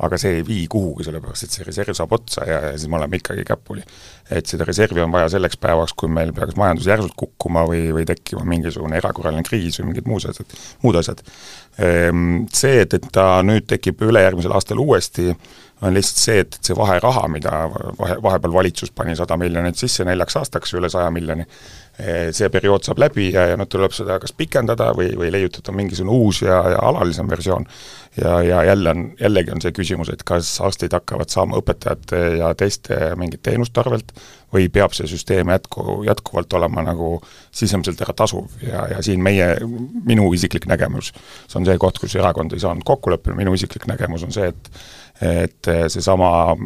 aga 0.06 0.18
see 0.20 0.38
ei 0.38 0.44
vii 0.46 0.64
kuhugi, 0.72 1.04
sellepärast 1.06 1.46
et 1.46 1.56
see 1.56 1.66
reserv 1.66 1.96
saab 1.96 2.14
otsa 2.16 2.46
ja, 2.48 2.58
ja 2.68 2.72
siis 2.76 2.88
me 2.90 2.98
oleme 2.98 3.20
ikkagi 3.20 3.44
käpuli. 3.48 3.84
et 4.30 4.46
seda 4.46 4.64
reservi 4.68 5.02
on 5.04 5.12
vaja 5.12 5.28
selleks 5.34 5.58
päevaks, 5.60 5.94
kui 5.98 6.08
meil 6.12 6.32
peaks 6.36 6.56
majandus 6.60 6.86
järsult 6.86 7.16
kukkuma 7.18 7.64
või, 7.68 7.88
või 7.94 8.06
tekkima 8.08 8.44
mingisugune 8.48 8.96
erakorraline 9.00 9.44
kriis 9.46 9.80
või 9.80 9.90
mingid 9.90 10.08
muud 10.08 10.28
asjad, 10.30 10.54
muud 10.84 11.00
asjad. 11.00 11.24
Ehm, 11.82 12.44
see, 12.54 12.80
et, 12.84 12.94
et 12.94 13.08
ta 13.12 13.40
nüüd 13.46 13.66
tekib 13.70 14.02
ülejärgmisel 14.06 14.54
aastal 14.56 14.80
uuesti, 14.82 15.34
on 15.82 15.94
lihtsalt 15.94 16.20
see, 16.20 16.40
et, 16.44 16.56
et 16.56 16.70
see 16.70 16.76
vaheraha, 16.76 17.26
mida 17.32 17.52
vahe, 17.72 18.16
vahepeal 18.22 18.52
valitsus 18.52 18.92
pani 18.94 19.14
sada 19.16 19.36
miljonit 19.40 19.80
sisse 19.80 20.04
neljaks 20.04 20.36
aastaks, 20.40 20.74
üle 20.76 20.90
saja 20.92 21.10
miljoni, 21.14 21.46
eh, 21.98 22.28
see 22.36 22.50
periood 22.52 22.84
saab 22.84 23.00
läbi 23.00 23.30
ja, 23.32 23.46
ja 23.52 23.56
nüüd 23.60 23.70
tuleb 23.72 23.94
seda 23.96 24.18
kas 24.20 24.34
pikendada 24.36 24.90
või, 24.96 25.12
või 25.16 25.32
leiutada 25.32 25.72
mingisugune 25.76 26.16
uus 26.16 26.42
ja, 26.44 26.60
ja 26.74 26.82
alalisem 26.90 27.30
versioon. 27.30 27.66
ja, 28.20 28.42
ja 28.42 28.64
jälle 28.64 28.90
on, 28.90 29.06
jällegi 29.20 29.54
on 29.54 29.64
see 29.64 29.72
küsimus, 29.72 30.12
et 30.12 30.24
kas 30.26 30.52
arstid 30.60 30.92
hakkavad 30.92 31.32
saama 31.32 31.60
õpetajate 31.62 32.22
ja 32.42 32.52
teiste 32.54 33.14
mingit 33.16 33.42
teenust 33.42 33.78
arvelt 33.78 34.12
või 34.52 34.68
peab 34.68 34.92
see 34.92 35.06
süsteem 35.08 35.48
jätku, 35.54 36.02
jätkuvalt 36.04 36.52
olema 36.58 36.82
nagu 36.82 37.16
sisemiselt 37.54 38.00
ära 38.02 38.12
tasuv 38.16 38.50
ja, 38.66 38.86
ja 38.96 39.02
siin 39.02 39.22
meie, 39.22 39.54
minu 40.04 40.28
isiklik 40.34 40.66
nägemus, 40.68 41.12
see 41.46 41.60
on 41.60 41.68
see 41.68 41.78
koht, 41.80 42.02
kus 42.02 42.18
erakond 42.18 42.52
ei 42.52 42.62
saanud 42.62 42.84
kokkuleppele, 42.84 43.38
minu 43.38 43.54
isiklik 43.54 43.86
nägemus 43.88 44.26
on 44.26 44.34
see, 44.34 44.50
et 44.50 44.72
et 45.20 45.68
seesama, 45.92 46.56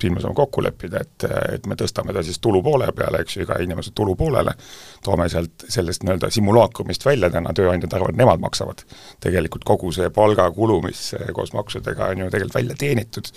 siin 0.00 0.14
me 0.14 0.20
saame 0.22 0.36
kokku 0.36 0.62
leppida, 0.64 1.02
et, 1.04 1.26
et 1.56 1.66
me 1.68 1.76
tõstame 1.76 2.14
ta 2.16 2.22
siis 2.24 2.40
tulu 2.40 2.62
poole 2.64 2.88
peale, 2.96 3.20
eks 3.20 3.36
ju, 3.36 3.42
iga 3.44 3.58
inimese 3.60 3.92
tulu 3.96 4.14
poolele, 4.16 4.54
toome 5.04 5.28
sealt 5.32 5.66
sellest 5.68 6.06
nii-öelda 6.06 6.30
simulaakrumist 6.32 7.04
välja, 7.04 7.30
täna 7.32 7.52
tööandjad 7.56 7.92
arvavad, 7.98 8.16
nemad 8.16 8.40
maksavad. 8.40 8.84
tegelikult 9.20 9.66
kogu 9.68 9.92
see 9.92 10.08
palgakulu, 10.10 10.80
mis 10.86 11.10
koos 11.36 11.52
maksudega 11.52 12.08
on 12.14 12.24
ju 12.24 12.30
tegelikult 12.32 12.60
välja 12.62 12.78
teenitud, 12.80 13.28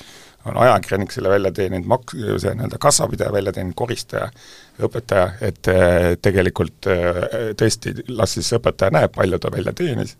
on 0.46 0.58
ajakirjanik 0.62 1.12
selle 1.12 1.30
välja 1.30 1.52
teeninud, 1.52 1.91
mak-, 1.91 2.15
see 2.15 2.56
nii-öelda 2.56 2.80
kassapidaja 2.80 3.34
välja 3.36 3.52
teeninud, 3.52 3.76
koristaja, 3.76 4.32
õpetaja, 4.88 5.30
et 5.44 5.72
tegelikult 6.24 6.88
tõesti, 7.60 7.96
las 8.08 8.38
siis 8.38 8.56
õpetaja 8.56 8.94
näeb, 8.96 9.15
palju 9.15 9.39
ta 9.41 9.52
välja 9.52 9.76
teenis 9.76 10.15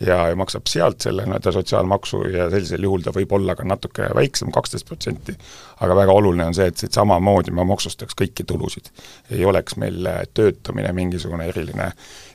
ja, 0.00 0.18
ja 0.28 0.36
maksab 0.36 0.66
sealt 0.70 1.04
selle 1.04 1.26
nii-öelda 1.26 1.52
sotsiaalmaksu 1.52 2.22
ja 2.34 2.48
sellisel 2.50 2.82
juhul 2.86 3.04
ta 3.04 3.12
võib 3.14 3.32
olla 3.36 3.54
ka 3.58 3.66
natuke 3.68 4.08
väiksem, 4.16 4.52
kaksteist 4.54 4.88
protsenti, 4.88 5.36
aga 5.84 5.96
väga 5.96 6.12
oluline 6.12 6.48
on 6.50 6.56
see, 6.56 6.66
et 6.70 6.80
siit 6.80 6.96
samamoodi 6.96 7.54
me 7.54 7.66
maksustaks 7.68 8.16
kõiki 8.18 8.46
tulusid. 8.48 8.90
ei 9.30 9.44
oleks 9.44 9.76
meil 9.80 10.08
töötamine 10.34 10.92
mingisugune 10.92 11.48
eriline 11.48 11.92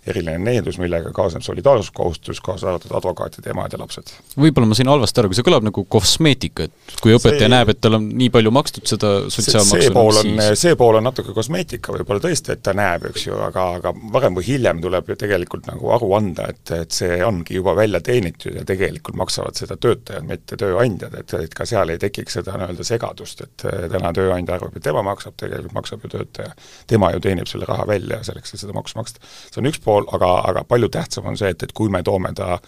eriline 0.07 0.39
needus, 0.41 0.77
millega 0.79 1.11
kaasneb 1.15 1.43
solidaarsuskohustus, 1.45 2.41
kaasa 2.43 2.69
arvatud 2.71 2.93
advokaatide 2.97 3.51
emad 3.53 3.73
ja 3.73 3.79
lapsed. 3.81 4.11
võib-olla 4.39 4.69
ma 4.69 4.77
sain 4.77 4.91
halvasti 4.91 5.21
aru, 5.21 5.29
aga 5.29 5.37
see 5.37 5.47
kõlab 5.47 5.65
nagu 5.67 5.83
kosmeetika, 5.95 6.67
et 6.69 6.95
kui 7.03 7.15
õpetaja 7.15 7.45
see, 7.45 7.51
näeb, 7.53 7.73
et 7.73 7.81
tal 7.83 7.97
on 7.99 8.07
nii 8.21 8.29
palju 8.33 8.53
makstud 8.55 8.89
seda 8.89 9.11
sotsiaalmaksu 9.27 9.81
see 9.85 9.95
pool 9.95 10.21
on, 10.21 10.43
see 10.63 10.75
pool 10.79 10.99
on 10.99 11.07
natuke 11.09 11.35
kosmeetika 11.35 11.95
võib-olla 11.95 12.23
tõesti, 12.23 12.55
et 12.55 12.63
ta 12.65 12.75
näeb, 12.77 13.09
eks 13.11 13.27
ju, 13.27 13.37
aga, 13.49 13.65
aga 13.79 13.93
varem 14.15 14.39
või 14.39 14.47
hiljem 14.49 14.81
tuleb 14.85 15.11
ju 15.13 15.19
tegelikult 15.19 15.67
nagu 15.69 15.93
aru 15.95 16.13
anda, 16.17 16.49
et, 16.53 16.63
et 16.79 16.95
see 16.95 17.19
ongi 17.49 17.55
juba 17.55 17.75
välja 17.75 17.99
teenitud 18.01 18.55
ja 18.55 18.65
tegelikult 18.65 19.15
maksavad 19.15 19.55
seda 19.57 19.77
töötajad, 19.77 20.25
mitte 20.25 20.57
tööandjad, 20.57 21.13
et, 21.17 21.33
et 21.33 21.53
ka 21.53 21.65
seal 21.65 21.89
ei 21.89 21.97
tekiks 21.97 22.37
seda 22.37 22.57
nii-öelda 22.57 22.83
segadust, 22.83 23.41
et 23.41 23.65
täna 23.65 24.13
tööandja 24.13 24.55
arvab, 24.55 24.75
et 24.77 24.83
tema 24.83 25.01
maksab, 25.03 25.33
tegelikult 25.37 25.73
maksab 25.73 26.03
ju 26.03 26.09
töötaja. 26.09 26.53
tema 26.87 27.11
ju 27.11 27.19
teenib 27.19 27.47
selle 27.47 27.65
raha 27.65 27.87
välja 27.87 28.23
selleks, 28.23 28.53
et 28.53 28.59
seda 28.59 28.73
maksu 28.73 28.99
maksta. 28.99 29.19
see 29.51 29.61
on 29.61 29.69
üks 29.69 29.81
pool, 29.81 30.05
aga, 30.13 30.43
aga 30.49 30.63
palju 30.63 30.89
tähtsam 30.89 31.25
on 31.25 31.37
see, 31.37 31.49
et, 31.49 31.63
et 31.63 31.73
kui 31.73 31.89
me 31.89 32.03
toome 32.03 32.33
ta 32.33 32.59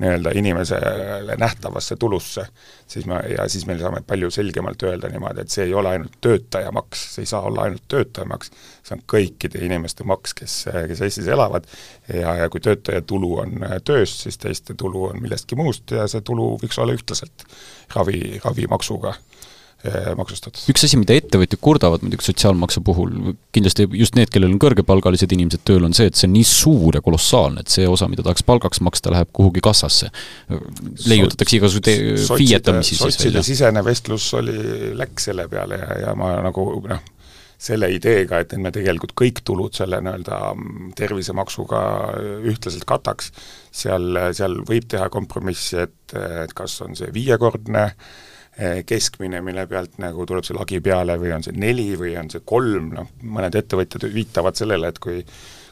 nii-öelda 0.00 0.32
inimesele 0.34 1.36
nähtavasse 1.38 1.96
tulusse, 2.00 2.46
siis 2.88 3.06
me, 3.06 3.20
ja 3.36 3.48
siis 3.48 3.66
me 3.66 3.76
saame 3.78 4.02
palju 4.06 4.30
selgemalt 4.32 4.82
öelda 4.88 5.10
niimoodi, 5.12 5.44
et 5.44 5.52
see 5.52 5.66
ei 5.68 5.74
ole 5.74 5.94
ainult 5.94 6.16
töötaja 6.24 6.72
maks, 6.72 7.04
see 7.14 7.26
ei 7.26 7.30
saa 7.30 7.42
olla 7.48 7.66
ainult 7.68 7.84
töötaja 7.88 8.28
maks, 8.30 8.52
see 8.82 8.96
on 8.96 9.04
kõikide 9.14 9.62
inimeste 9.66 10.06
maks, 10.08 10.34
kes, 10.34 10.56
kes 10.92 11.04
Eestis 11.06 11.28
elavad. 11.28 11.68
Ja, 12.08 12.34
ja 12.42 12.48
kui 12.50 12.62
töötaja 12.64 13.02
tulu 13.02 13.36
on 13.44 13.66
tööst, 13.84 14.24
siis 14.24 14.40
teiste 14.40 14.74
tulu 14.78 15.10
on 15.10 15.20
millestki 15.22 15.58
muust 15.58 15.92
ja 15.94 16.08
see 16.10 16.24
tulu 16.26 16.54
võiks 16.62 16.80
olla 16.80 16.96
ühtlaselt 16.96 17.44
ravi, 17.94 18.40
ravimaksuga 18.44 19.14
maksustatud. 20.18 20.60
üks 20.68 20.84
asi, 20.84 20.98
mida 21.00 21.14
ettevõtjad 21.16 21.60
kurdavad 21.64 22.02
muidugi 22.04 22.26
sotsiaalmaksu 22.26 22.82
puhul, 22.84 23.14
kindlasti 23.54 23.86
just 23.96 24.16
need, 24.18 24.28
kellel 24.32 24.52
on 24.52 24.60
kõrgepalgalised 24.60 25.32
inimesed 25.32 25.64
tööl, 25.68 25.86
on 25.88 25.96
see, 25.96 26.10
et 26.10 26.18
see 26.18 26.28
on 26.28 26.34
nii 26.36 26.48
suur 26.48 26.98
ja 26.98 27.04
kolossaalne, 27.04 27.64
et 27.64 27.72
see 27.72 27.86
osa, 27.88 28.08
mida 28.12 28.24
tahaks 28.26 28.44
palgaks 28.46 28.82
maksta, 28.84 29.12
läheb 29.14 29.32
kuhugi 29.36 29.64
kassasse. 29.64 30.10
leiutatakse 31.08 31.56
igasuguseid 31.56 32.26
FIE-tamisi 32.28 32.94
siis 32.94 33.04
sotside 33.06 33.44
sisene 33.46 33.84
vestlus 33.86 34.28
oli, 34.36 34.58
läks 34.98 35.30
selle 35.30 35.48
peale 35.48 35.80
ja, 35.80 35.98
ja 36.06 36.14
ma 36.18 36.34
nagu 36.44 36.66
noh, 36.84 37.04
selle 37.60 37.90
ideega, 37.92 38.40
et, 38.40 38.52
me 38.56 38.72
tegelikult 38.72 39.12
kõik 39.16 39.42
tulud 39.44 39.76
selle 39.76 39.98
nii-öelda 40.00 40.38
mm, 40.54 40.94
tervisemaksuga 40.96 41.82
ühtlaselt 42.48 42.86
kataks, 42.88 43.32
seal, 43.72 44.26
seal 44.36 44.60
võib 44.68 44.88
teha 44.92 45.08
kompromissi, 45.12 45.86
et, 45.86 46.16
et 46.44 46.52
kas 46.56 46.80
on 46.84 46.96
see 46.96 47.12
viiekordne 47.16 47.84
äh, 47.90 48.10
keskmine, 48.86 49.40
mille 49.40 49.62
pealt 49.70 49.94
nagu 50.02 50.26
tuleb 50.28 50.44
see 50.44 50.56
lagi 50.56 50.82
peale 50.84 51.14
või 51.20 51.30
on 51.32 51.46
see 51.46 51.56
neli 51.56 51.94
või 51.96 52.12
on 52.20 52.28
see 52.28 52.42
kolm, 52.44 52.90
noh, 52.92 53.08
mõned 53.24 53.56
ettevõtjad 53.56 54.04
viitavad 54.12 54.58
sellele, 54.58 54.90
et 54.92 55.00
kui 55.00 55.22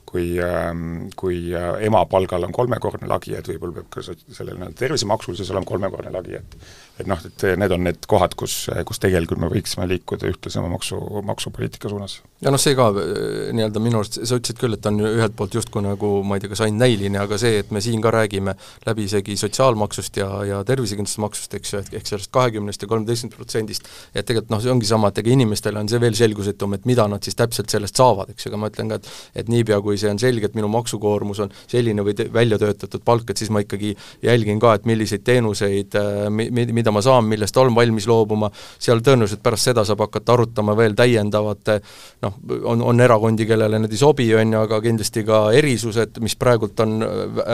kui, 0.08 0.38
ähm, 0.40 1.08
kui 1.16 1.52
äh, 1.54 1.82
ema 1.84 2.04
palgal 2.08 2.46
on 2.46 2.54
kolmekordne 2.54 3.08
lagi, 3.10 3.34
et 3.36 3.48
võib-olla 3.50 3.80
peab 3.80 3.90
ka 3.92 4.04
sellel 4.06 4.56
nii-öelda 4.56 4.78
tervisemaksul 4.78 5.36
siis 5.36 5.50
olema 5.52 5.68
kolmekordne 5.68 6.12
lagi, 6.14 6.38
et 6.38 6.56
et 6.98 7.06
noh, 7.10 7.20
et 7.24 7.44
need 7.60 7.74
on 7.74 7.84
need 7.86 8.06
kohad, 8.10 8.34
kus, 8.38 8.66
kus 8.86 9.00
tegelikult 9.02 9.40
me 9.42 9.50
võiksime 9.52 9.86
liikuda 9.90 10.28
ühtlasema 10.30 10.70
maksu, 10.72 10.98
maksupoliitika 11.26 11.90
suunas. 11.90 12.18
ja 12.42 12.52
noh, 12.54 12.60
see 12.60 12.74
ka 12.78 12.88
äh, 12.90 13.50
nii-öelda 13.56 13.82
minu 13.82 14.00
arust, 14.00 14.20
sa 14.22 14.38
ütlesid 14.38 14.58
küll, 14.60 14.74
et 14.74 14.86
on 14.90 15.00
ühelt 15.02 15.36
poolt 15.38 15.54
justkui 15.58 15.82
nagu 15.84 16.10
ma 16.26 16.38
ei 16.38 16.44
tea, 16.44 16.52
kas 16.52 16.64
ainult 16.66 16.82
näiline, 16.82 17.20
aga 17.22 17.38
see, 17.40 17.62
et 17.62 17.70
me 17.74 17.82
siin 17.84 18.02
ka 18.04 18.12
räägime 18.14 18.54
läbi 18.86 19.06
isegi 19.08 19.36
sotsiaalmaksust 19.40 20.20
ja, 20.20 20.28
ja 20.48 20.60
tervisekindlustusmaksust, 20.68 21.58
eks 21.58 21.74
ju, 21.74 21.82
ehk 21.98 22.10
sellest 22.10 22.32
kahekümnest 22.34 22.82
ja 22.82 22.90
kolmeteistkümnest 22.90 23.38
protsendist, 23.38 23.90
et 24.14 24.26
tegelikult 24.26 24.54
noh, 24.54 24.62
see 24.64 24.74
ongi 24.74 24.90
sama, 24.90 25.12
et 25.12 25.22
ega 25.22 25.34
inimestele 25.34 25.82
on 25.82 25.90
see 25.90 26.02
veel 26.02 26.18
selgusetum, 26.18 26.76
et 26.78 26.86
mida 26.88 27.06
nad 27.10 27.24
siis 27.24 27.38
täpselt 27.38 27.70
sellest 27.72 27.98
saavad, 27.98 28.34
eks 28.34 28.46
ju, 28.46 28.52
aga 28.52 28.62
ma 28.62 28.72
ütlen 28.72 28.92
ka, 28.92 29.00
et 29.00 29.42
et 29.42 29.50
niipea, 29.52 29.80
kui 29.84 29.98
see 30.00 30.10
on 30.10 30.18
selge, 30.20 30.48
et 30.48 30.56
minu 30.58 30.70
maksukoormus 30.72 31.42
on 31.44 31.52
selline 31.70 32.02
või 32.06 32.14
välja 32.34 32.58
töötatud 32.60 33.04
palk, 33.06 33.30
et 33.30 33.40
siis 33.40 33.50
ma 33.54 33.62
ikkagi 33.64 33.94
jälgin 34.24 34.60
ka, 34.62 34.74
et 34.78 34.88
milliseid 34.88 35.24
teenuseid 35.26 35.96
mi-, 36.34 36.50
mida 36.50 36.87
mida 36.88 36.94
ma 36.96 37.02
saan, 37.04 37.26
millest 37.28 37.56
olen 37.60 37.74
valmis 37.76 38.06
loobuma, 38.08 38.48
seal 38.80 39.02
tõenäoliselt 39.04 39.42
pärast 39.44 39.68
seda 39.68 39.84
saab 39.84 40.00
hakata 40.06 40.32
arutama 40.32 40.74
veel 40.78 40.94
täiendavate 40.96 41.78
noh, 42.24 42.36
on, 42.64 42.82
on 42.82 43.00
erakondi, 43.04 43.46
kellele 43.48 43.80
need 43.82 43.92
ei 43.92 44.00
sobi, 44.00 44.28
on 44.36 44.54
ju, 44.54 44.62
aga 44.64 44.80
kindlasti 44.84 45.24
ka 45.28 45.40
erisused, 45.56 46.20
mis 46.24 46.36
praegult 46.40 46.80
on 46.84 47.04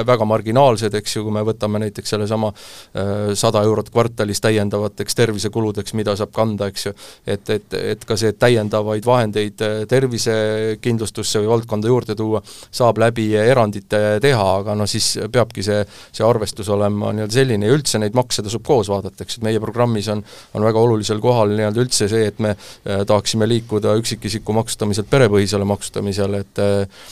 väga 0.07 0.29
marginaalsed, 0.29 0.95
eks 1.01 1.17
ju, 1.17 1.25
kui 1.27 1.35
me 1.35 1.43
võtame 1.47 1.83
näiteks 1.83 2.15
sellesama 2.15 2.53
äh, 2.53 3.33
sada 3.39 3.65
eurot 3.67 3.91
kvartalis 3.95 4.43
täiendavateks 4.45 5.19
tervisekuludeks, 5.19 5.97
mida 5.99 6.15
saab 6.19 6.35
kanda, 6.37 6.71
eks 6.71 6.89
ju, 6.89 6.95
et, 7.27 7.51
et, 7.51 7.79
et 7.95 8.07
ka 8.07 8.19
see 8.21 8.37
täiendavaid 8.39 9.07
vahendeid 9.09 9.67
äh, 9.67 9.77
tervisekindlustusse 9.91 11.43
või 11.43 11.51
valdkonda 11.57 11.91
juurde 11.91 12.19
tuua, 12.19 12.43
saab 12.71 13.03
läbi 13.03 13.33
erandite 13.41 14.05
teha, 14.23 14.47
aga 14.61 14.79
noh, 14.79 14.91
siis 14.91 15.17
peabki 15.33 15.67
see, 15.67 15.83
see 16.15 16.27
arvestus 16.27 16.71
olema 16.71 17.11
nii-öelda 17.15 17.41
selline 17.41 17.69
ja 17.69 17.75
üldse 17.75 17.99
neid 17.99 18.15
makse 18.17 18.45
tasub 18.45 18.65
koos 18.67 18.89
vaadata, 18.93 19.24
eks, 19.25 19.39
et 19.39 19.47
meie 19.47 19.61
programmis 19.63 20.09
on, 20.13 20.23
on 20.55 20.67
väga 20.67 20.81
olulisel 20.81 21.21
kohal 21.25 21.55
nii-öelda 21.57 21.85
üldse 21.85 22.09
see, 22.11 22.29
et 22.31 22.41
me 22.45 22.55
äh, 22.55 23.05
tahaksime 23.09 23.49
liikuda 23.51 23.97
üksikisiku 24.01 24.57
maksustamiselt 24.61 25.11
perepõhisele 25.11 25.69
maksustamisele, 25.69 26.45
et 26.45 26.65
äh, 26.65 27.05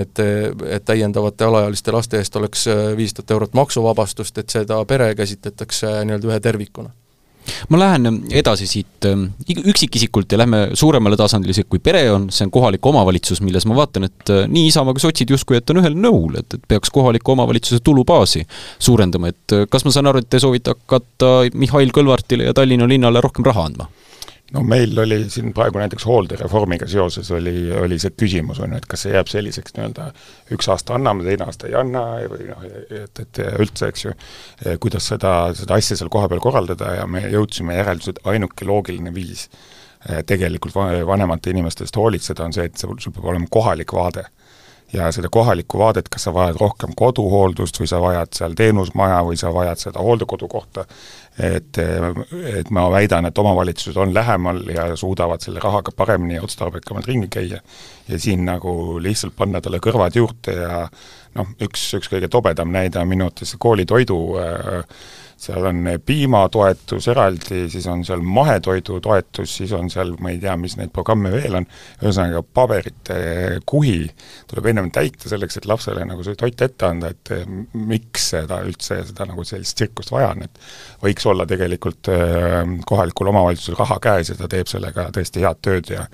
et, 0.00 0.20
et 0.72 0.84
täiendavate 0.88 1.44
alaealiste 1.44 1.92
laste 1.92 2.16
eest 2.16 2.36
oleks 2.40 2.62
äh, 2.72 2.84
viis 2.96 3.12
tuhat 3.14 3.34
eurot 3.36 3.58
maksuvabastust, 3.58 4.38
et 4.40 4.54
seda 4.54 4.78
pere 4.88 5.10
käsitletakse 5.18 5.98
nii-öelda 6.06 6.32
ühe 6.32 6.40
tervikuna 6.40 6.94
ma 7.70 7.80
lähen 7.80 8.20
edasi 8.30 8.68
siit 8.70 9.08
ähm, 9.08 9.28
üksikisikult 9.46 10.32
ja 10.32 10.40
lähme 10.40 10.62
suuremale 10.74 11.18
tasandile, 11.18 11.64
kui 11.68 11.82
pere 11.82 12.04
on, 12.12 12.28
see 12.34 12.46
on 12.46 12.52
kohalik 12.54 12.86
omavalitsus, 12.86 13.42
milles 13.44 13.66
ma 13.68 13.76
vaatan, 13.78 14.08
et 14.10 14.32
äh, 14.32 14.44
nii 14.50 14.70
Isamaa 14.70 14.96
kui 14.96 15.04
sotsid 15.04 15.30
justkui, 15.34 15.60
et 15.60 15.74
on 15.74 15.82
ühel 15.82 15.98
nõul, 15.98 16.38
et, 16.40 16.58
et 16.58 16.66
peaks 16.68 16.92
kohaliku 16.94 17.36
omavalitsuse 17.36 17.82
tulubaasi 17.86 18.46
suurendama, 18.78 19.32
et 19.34 19.56
äh, 19.56 19.66
kas 19.70 19.86
ma 19.86 19.94
saan 19.94 20.10
aru, 20.10 20.24
et 20.24 20.30
te 20.32 20.42
soovite 20.42 20.74
hakata 20.74 21.50
Mihhail 21.54 21.94
Kõlvartile 21.94 22.50
ja 22.50 22.56
Tallinna 22.56 22.88
linnale 22.90 23.22
rohkem 23.24 23.46
raha 23.46 23.68
andma? 23.70 23.90
No 24.54 24.62
meil 24.62 24.98
oli 25.02 25.18
siin 25.30 25.52
praegu 25.54 25.80
näiteks 25.80 26.06
hooldereformiga 26.06 26.86
seoses 26.90 27.30
oli, 27.34 27.70
oli 27.74 27.98
see 28.02 28.14
küsimus, 28.14 28.60
on 28.62 28.74
ju, 28.74 28.80
et 28.80 28.86
kas 28.90 29.06
see 29.06 29.14
jääb 29.14 29.30
selliseks 29.30 29.74
nii-öelda 29.76 30.10
üks 30.54 30.70
aasta 30.72 30.94
anname, 30.96 31.26
teine 31.26 31.48
aasta 31.48 31.70
ei 31.70 31.74
anna 31.78 32.04
või 32.30 32.46
noh, 32.50 32.66
et, 32.86 33.22
et 33.24 33.42
üldse, 33.58 33.90
eks 33.90 34.06
ju, 34.06 34.14
kuidas 34.82 35.08
seda, 35.12 35.34
seda 35.58 35.80
asja 35.80 35.98
seal 35.98 36.12
kohapeal 36.12 36.42
korraldada 36.44 36.94
ja 37.00 37.08
me 37.10 37.24
jõudsime 37.26 37.78
järeldusele, 37.80 38.20
et 38.20 38.32
ainuke 38.34 38.68
loogiline 38.68 39.14
viis 39.14 39.48
eh, 39.48 40.22
tegelikult 40.26 40.76
vanemate 40.76 41.50
inimeste 41.54 41.86
eest 41.86 41.98
hoolitseda 41.98 42.46
on 42.46 42.54
see, 42.54 42.70
et 42.70 42.78
sul, 42.78 42.94
sul 43.02 43.14
peab 43.16 43.32
olema 43.32 43.50
kohalik 43.50 43.96
vaade 43.98 44.28
ja 44.92 45.10
seda 45.12 45.28
kohalikku 45.32 45.78
vaadet, 45.78 46.08
kas 46.08 46.26
sa 46.28 46.32
vajad 46.34 46.58
rohkem 46.60 46.94
koduhooldust 46.96 47.80
või 47.80 47.90
sa 47.90 48.00
vajad 48.02 48.32
seal 48.38 48.54
teenusmaja 48.58 49.18
või 49.26 49.38
sa 49.40 49.50
vajad 49.54 49.82
seda 49.82 50.02
hooldekodukohta, 50.04 50.86
et, 51.42 51.80
et 52.52 52.70
ma 52.70 52.86
väidan, 52.92 53.26
et 53.26 53.38
omavalitsused 53.38 53.98
on 54.00 54.14
lähemal 54.14 54.62
ja 54.72 54.88
suudavad 54.96 55.42
selle 55.42 55.60
rahaga 55.62 55.92
paremini 55.96 56.38
ja 56.38 56.46
otstarbekamalt 56.46 57.06
ringi 57.06 57.28
käia. 57.28 57.60
ja 58.08 58.18
siin 58.18 58.44
nagu 58.46 59.00
lihtsalt 59.02 59.36
panna 59.36 59.60
talle 59.60 59.80
kõrvad 59.82 60.16
juurde 60.16 60.54
ja 60.54 60.88
noh, 61.34 61.54
üks, 61.60 61.88
üks 61.98 62.10
kõige 62.12 62.28
tobedam 62.28 62.70
näide 62.72 63.00
on 63.00 63.08
minu 63.08 63.26
arvates 63.26 63.56
koolitoidu 63.58 64.18
äh, 64.38 64.84
seal 65.36 65.66
on 65.68 65.82
piimatoetus 66.06 67.08
eraldi, 67.12 67.66
siis 67.70 67.86
on 67.92 68.04
seal 68.08 68.22
mahetoidu 68.24 69.00
toetus, 69.04 69.56
siis 69.58 69.72
on 69.76 69.90
seal, 69.92 70.14
ma 70.20 70.32
ei 70.32 70.40
tea, 70.40 70.54
mis 70.60 70.78
neid 70.80 70.92
programme 70.94 71.30
veel 71.34 71.58
on, 71.60 71.66
ühesõnaga 72.00 72.40
paberite 72.56 73.18
kuhi 73.68 73.98
tuleb 74.48 74.70
ennem 74.72 74.88
täita 74.94 75.28
selleks, 75.28 75.60
et 75.60 75.68
lapsele 75.68 76.06
nagu 76.08 76.24
see 76.24 76.38
toit 76.40 76.64
ette 76.64 76.88
anda, 76.88 77.12
et 77.12 77.34
miks 77.76 78.30
seda 78.32 78.62
üldse, 78.64 79.02
seda 79.10 79.28
nagu 79.28 79.44
sellist 79.44 79.76
tsirkust 79.76 80.14
vaja 80.14 80.32
on, 80.32 80.46
et 80.48 80.60
võiks 81.04 81.28
olla 81.28 81.46
tegelikult 81.48 82.12
kohalikul 82.88 83.32
omavalitsusel 83.34 83.78
raha 83.78 84.00
käes 84.02 84.32
ja 84.32 84.40
ta 84.40 84.48
teeb 84.50 84.72
sellega 84.72 85.10
tõesti 85.14 85.44
head 85.44 85.64
tööd 85.64 85.92
ja 85.92 86.08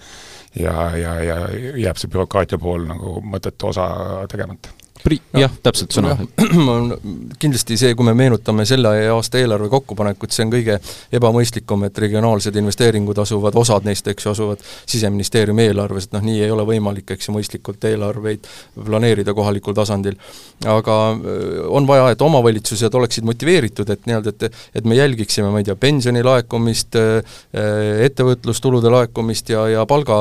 ja, 0.59 0.97
ja, 0.97 1.15
ja 1.25 1.37
jääb 1.81 1.97
see 1.97 2.13
bürokraatia 2.13 2.59
pool 2.61 2.85
nagu 2.85 3.21
mõttetu 3.25 3.71
osa 3.71 3.87
tegemata 4.29 4.82
Pri-, 5.03 5.19
jah, 5.35 5.51
täpselt 5.65 5.95
sõna. 5.95 6.15
kindlasti 7.43 7.77
see, 7.81 7.95
kui 7.99 8.07
me 8.07 8.15
meenutame 8.15 8.65
selle 8.69 8.93
aasta 9.11 9.41
eelarve 9.41 9.67
kokkupanekut, 9.73 10.31
see 10.35 10.45
on 10.47 10.53
kõige 10.53 10.77
ebamõistlikum, 11.19 11.87
et 11.89 11.99
regionaalsed 12.05 12.57
investeeringud 12.61 13.19
asuvad, 13.19 13.59
osad 13.59 13.89
neist, 13.89 14.07
eks 14.13 14.29
ju, 14.29 14.35
asuvad 14.37 14.63
Siseministeeriumi 14.63 15.67
eelarves, 15.71 16.07
et 16.07 16.15
noh, 16.15 16.23
nii 16.27 16.45
ei 16.45 16.53
ole 16.55 16.67
võimalik, 16.69 17.11
eks 17.17 17.29
ju, 17.29 17.35
mõistlikult 17.35 17.83
eelarveid 17.91 18.47
planeerida 18.77 19.35
kohalikul 19.35 19.75
tasandil. 19.75 20.19
aga 20.71 20.99
äh, 21.17 21.59
on 21.67 21.89
vaja, 21.91 22.13
et 22.15 22.23
omavalitsused 22.23 22.95
oleksid 22.95 23.27
motiveeritud, 23.27 23.91
et 23.91 24.07
nii-öelda, 24.07 24.37
et 24.37 24.61
et 24.79 24.87
me 24.89 24.95
jälgiksime, 24.97 25.51
ma 25.51 25.59
ei 25.61 25.67
tea, 25.67 25.77
pensioni 25.77 26.23
laekumist, 26.23 26.95
äh, 26.95 27.43
ettevõtlustulude 28.07 28.91
laekumist 28.93 29.51
ja, 29.51 29.67
ja 29.73 29.87
palga 29.87 30.17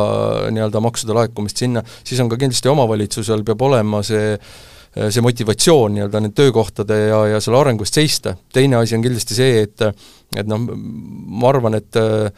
nii-öelda 0.50 0.82
maksude 0.82 1.14
laekumist 1.18 1.62
sinna, 1.62 1.86
siis 2.04 2.20
on 2.24 2.34
ka 2.34 2.42
kindlasti 2.42 2.72
omavalitsusel 2.72 3.46
peab 3.46 3.62
olema 3.70 4.02
see 4.06 4.36
Äh, 4.36 4.71
see 4.92 5.24
motivatsioon 5.24 5.94
nii-öelda 5.96 6.20
nende 6.20 6.36
töökohtade 6.36 6.98
ja, 7.08 7.20
ja 7.36 7.44
selle 7.44 7.62
arengu 7.62 7.86
eest 7.88 8.00
seista. 8.00 8.36
teine 8.54 8.76
asi 8.82 8.98
on 8.98 9.06
kindlasti 9.06 9.38
see, 9.38 9.62
et 9.64 9.86
et 10.38 10.48
noh, 10.48 10.60
ma 10.64 11.52
arvan, 11.52 11.76
et 11.80 12.00
äh, 12.00 12.32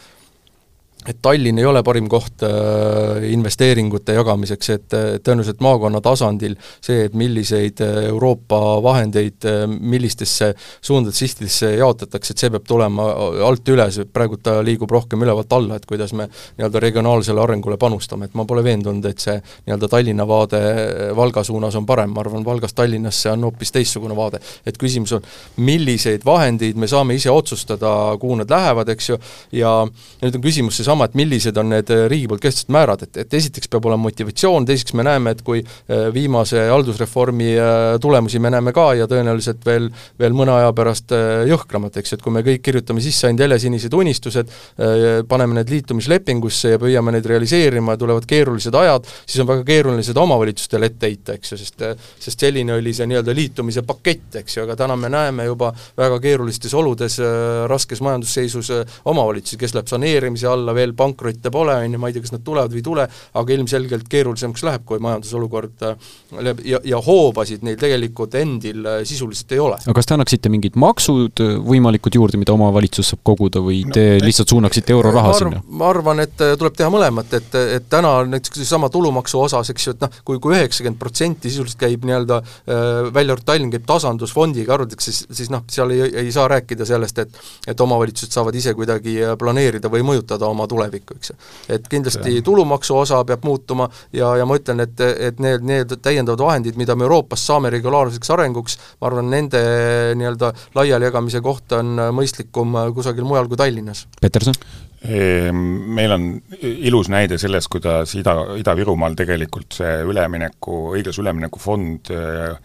et 1.08 1.20
Tallinn 1.22 1.60
ei 1.60 1.66
ole 1.68 1.84
parim 1.84 2.08
koht 2.12 2.44
äh, 2.48 3.24
investeeringute 3.34 4.16
jagamiseks, 4.18 4.70
et 4.74 4.96
tõenäoliselt 5.24 5.62
maakonna 5.63 6.00
tasandil 6.04 6.56
see, 6.84 7.08
et 7.08 7.18
milliseid 7.18 7.82
äh, 7.84 8.08
Euroopa 8.10 8.60
vahendeid 8.84 9.48
äh, 9.50 9.63
millistesse 9.68 10.54
suundadesse, 10.82 11.26
sihtidesse 11.26 11.74
jaotatakse, 11.76 12.34
et 12.34 12.44
see 12.44 12.52
peab 12.54 12.68
tulema 12.68 13.08
alt 13.48 13.70
üles, 13.74 14.00
praegu 14.13 14.39
ta 14.44 14.58
liigub 14.66 14.92
rohkem 14.92 15.26
ülevalt 15.26 15.54
alla, 15.56 15.80
et 15.80 15.88
kuidas 15.89 16.13
me 16.18 16.30
nii-öelda 16.30 16.82
regionaalsele 16.84 17.44
arengule 17.44 17.78
panustame, 17.82 18.30
et 18.30 18.38
ma 18.39 18.48
pole 18.50 18.63
veendunud, 18.66 19.06
et 19.10 19.24
see 19.24 19.36
nii-öelda 19.39 19.92
Tallinna 19.92 20.28
vaade 20.30 20.62
Valga 21.18 21.44
suunas 21.44 21.76
on 21.80 21.88
parem, 21.89 22.13
ma 22.16 22.24
arvan, 22.24 22.46
Valgast 22.46 22.78
Tallinnasse 22.80 23.32
on 23.34 23.48
hoopis 23.50 23.74
teistsugune 23.76 24.16
vaade. 24.16 24.39
et 24.66 24.78
küsimus 24.80 25.12
on, 25.18 25.24
milliseid 25.58 26.24
vahendeid 26.26 26.80
me 26.80 26.88
saame 26.88 27.18
ise 27.20 27.32
otsustada, 27.32 27.92
kuhu 28.20 28.39
need 28.39 28.52
lähevad, 28.52 28.89
eks 28.94 29.10
ju, 29.10 29.20
ja 29.60 29.74
nüüd 30.22 30.38
on 30.38 30.44
küsimus 30.44 30.78
seesama, 30.80 30.92
seesama, 30.93 31.08
et 31.10 31.15
millised 31.17 31.58
on 31.58 31.71
need 31.73 31.89
äh, 31.91 32.06
riigi 32.10 32.27
poolt 32.29 32.41
kehtestatud 32.43 32.73
määrad, 32.73 33.03
et, 33.06 33.17
et 33.23 33.34
esiteks 33.34 33.69
peab 33.71 33.86
olema 33.89 34.06
motivatsioon, 34.06 34.65
teiseks 34.67 34.93
me 34.97 35.06
näeme, 35.06 35.34
et 35.34 35.41
kui 35.45 35.62
äh, 35.63 36.10
viimase 36.13 36.67
haldusreformi 36.69 37.53
äh, 37.58 37.99
tulemusi 38.01 38.39
me 38.39 38.51
näeme 38.53 38.73
ka 38.75 38.93
ja 38.97 39.08
tõenäoliselt 39.10 39.63
veel, 39.65 39.89
veel 40.19 40.36
mõne 40.38 40.53
aja 40.53 40.73
pärast 40.75 41.13
jõhkramalt, 41.49 41.97
eks, 41.97 42.15
et 42.15 42.23
kui 42.23 42.34
me 42.34 42.43
kõik 42.45 42.63
kirjutame 42.63 43.01
sisse 43.03 43.27
ainult 43.27 43.43
helesinised 43.43 43.93
unistused, 43.93 44.51
paneme 45.29 45.58
need 45.58 45.71
liitumislepingusse 45.71 46.73
ja 46.73 46.79
püüame 46.82 47.13
neid 47.15 47.25
realiseerima 47.29 47.95
ja 47.95 48.01
tulevad 48.01 48.25
keerulised 48.29 48.75
ajad, 48.77 49.08
siis 49.25 49.41
on 49.43 49.49
väga 49.49 49.65
keeruline 49.67 50.06
seda 50.06 50.21
omavalitsustele 50.23 50.89
ette 50.89 51.10
heita, 51.10 51.38
eks 51.38 51.53
ju, 51.53 51.60
sest 51.62 51.84
sest 52.23 52.45
selline 52.45 52.75
oli 52.77 52.93
see 52.95 53.08
nii-öelda 53.10 53.36
liitumise 53.36 53.84
pakett, 53.88 54.39
eks 54.41 54.58
ju, 54.58 54.65
aga 54.65 54.77
täna 54.79 54.97
me 54.99 55.12
näeme 55.12 55.47
juba 55.47 55.71
väga 55.99 56.19
keerulistes 56.23 56.73
oludes, 56.77 57.19
raskes 57.69 58.01
majandusseisus 58.06 58.71
omavalitsusi, 59.10 59.60
kes 59.62 59.75
läheb 59.77 59.91
saneerimise 59.91 60.49
alla, 60.49 60.75
veel 60.84 60.93
pankrotte 60.98 61.52
pole, 61.54 61.76
on 61.86 61.96
ju, 61.96 62.02
ma 62.02 62.10
ei 62.10 62.15
tea, 62.15 62.26
kas 62.26 62.34
nad 62.36 62.43
tulevad 62.46 62.74
või 62.74 62.82
ei 62.82 62.86
tule, 62.86 63.08
aga 63.39 63.56
ilmselgelt 63.56 64.10
keerulisemaks 64.12 64.65
läheb, 64.67 64.86
kui 64.88 65.02
majandusolukord 65.04 65.86
äh, 65.88 66.12
läheb 66.39 66.63
ja, 66.67 66.82
ja 66.88 67.00
hoobasid 67.04 67.63
neil 67.65 67.80
tegelikult 67.80 68.36
endil 68.39 68.86
äh, 68.89 69.00
sisuliselt 69.08 69.52
ei 69.56 69.62
ole. 69.63 69.80
aga 69.84 69.98
kas 69.98 70.10
te 70.10 70.17
annaksite 70.17 70.52
mingid 70.54 70.78
maksud 70.80 71.43
äh, 71.43 71.56
võimalikud 71.63 72.17
juurde, 72.19 72.39
mida 72.41 72.56
omavalitsus 72.56 73.13
saab 73.13 73.24
koguda 73.28 73.63
või 73.63 73.84
te 73.93 74.06
no, 74.17 74.28
lihtsalt 74.28 74.54
suunaksite 74.54 74.96
euroraha 74.96 75.36
sinna? 75.39 75.63
ma 75.69 75.89
arvan, 75.91 76.24
et 76.26 76.36
tuleb 76.38 76.78
teha 76.78 76.91
mõlemat, 76.93 77.38
et, 77.39 77.60
et 77.78 77.89
täna 77.91 78.15
näiteks 78.30 78.62
seesama 78.62 78.89
tulumaksu 78.93 79.41
osas, 79.43 79.72
eks 79.74 79.88
ju, 79.88 79.96
et 79.96 80.06
noh, 80.06 80.22
kui, 80.28 80.39
kui 80.43 80.58
üheksakümmend 80.58 81.00
protsenti 81.02 81.52
sisuliselt 81.52 81.82
käib 81.84 82.06
nii-öelda 82.08 82.41
välja 83.13 83.34
arvatud 83.34 83.48
Tallinn 83.48 83.72
käib 83.74 83.86
tasandusfondiga 83.88 84.76
arvatakse, 84.76 85.12
siis, 85.12 85.28
siis 85.36 85.52
noh, 85.54 85.65
seal 85.72 85.91
ei, 85.93 86.08
ei 86.24 86.32
saa 86.34 86.48
rääkida 86.52 86.88
sellest, 86.88 87.19
et 87.24 87.41
et 87.67 87.82
omavalitsused 87.82 88.34
saavad 88.34 88.56
ise 88.58 88.74
kuidagi 88.78 89.15
planeerida 89.39 89.91
või 89.91 90.04
mõjutada 90.08 90.48
oma 90.50 90.67
tulevikku, 90.74 91.18
eks 91.20 91.34
ju. 91.34 91.38
et 91.78 91.88
kindlasti 91.92 92.38
ja. 92.38 92.46
tulumaksu 92.46 92.98
osa 92.98 93.22
peab 93.30 93.46
muutuma 93.48 93.88
ja, 94.14 94.34
ja 94.40 94.48
ma 94.50 94.58
ütlen, 94.60 94.84
et, 94.86 95.04
et 95.30 95.42
need, 95.44 95.66
need 95.68 95.98
täiendavad 96.04 96.44
vahendid, 96.44 96.80
mida 96.80 96.98
me 97.00 97.08
Euroopast 97.08 97.50
saame 97.50 97.72
regulaarseks 97.74 98.34
arenguks, 98.36 98.80
ma 99.02 99.12
arvan, 99.12 99.30
nende 99.34 99.62
nii-öelda 100.20 100.54
laialijagamise 100.78 101.44
koht 101.46 101.78
on 101.78 101.96
mõistlikum 102.16 102.78
kusagil 102.96 103.28
mujal 103.28 103.52
kui 103.52 103.60
Tallinnas. 103.60 104.08
Peterson? 104.22 104.58
Meil 105.04 106.14
on 106.16 106.28
ilus 106.64 107.10
näide 107.12 107.36
sellest, 107.42 107.68
kuidas 107.72 108.14
Ida, 108.16 108.38
Ida-Virumaal 108.62 109.18
tegelikult 109.20 109.76
see 109.76 109.98
ülemineku, 110.08 110.78
õiglase 110.96 111.20
ülemineku 111.20 111.60
fond 111.60 112.12
äh, 112.16 112.56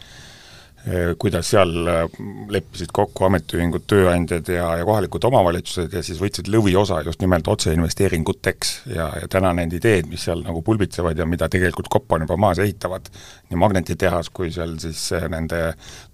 kuidas 1.18 1.50
seal 1.52 1.72
eh, 1.90 2.18
leppisid 2.52 2.92
kokku 2.94 3.26
ametiühingud, 3.28 3.84
tööandjad 3.90 4.48
ja, 4.52 4.68
ja 4.80 4.86
kohalikud 4.88 5.24
omavalitsused 5.28 5.92
ja 5.92 6.02
siis 6.04 6.20
võtsid 6.22 6.48
lõviosa 6.52 7.02
just 7.06 7.20
nimelt 7.20 7.48
otseinvesteeringuteks. 7.50 8.72
Ja, 8.94 9.10
ja 9.20 9.28
täna 9.30 9.52
need 9.58 9.74
ideed, 9.76 10.08
mis 10.08 10.24
seal 10.28 10.44
nagu 10.46 10.62
pulbitsevad 10.64 11.18
ja 11.18 11.26
mida 11.28 11.48
tegelikult 11.52 11.90
kopp 11.92 12.16
on 12.16 12.24
juba 12.24 12.38
maas 12.40 12.62
ehitavad, 12.64 13.10
nii 13.50 13.60
magnetitehas 13.60 14.30
kui 14.32 14.52
seal 14.54 14.76
siis 14.80 15.02
eh, 15.18 15.28
nende 15.32 15.62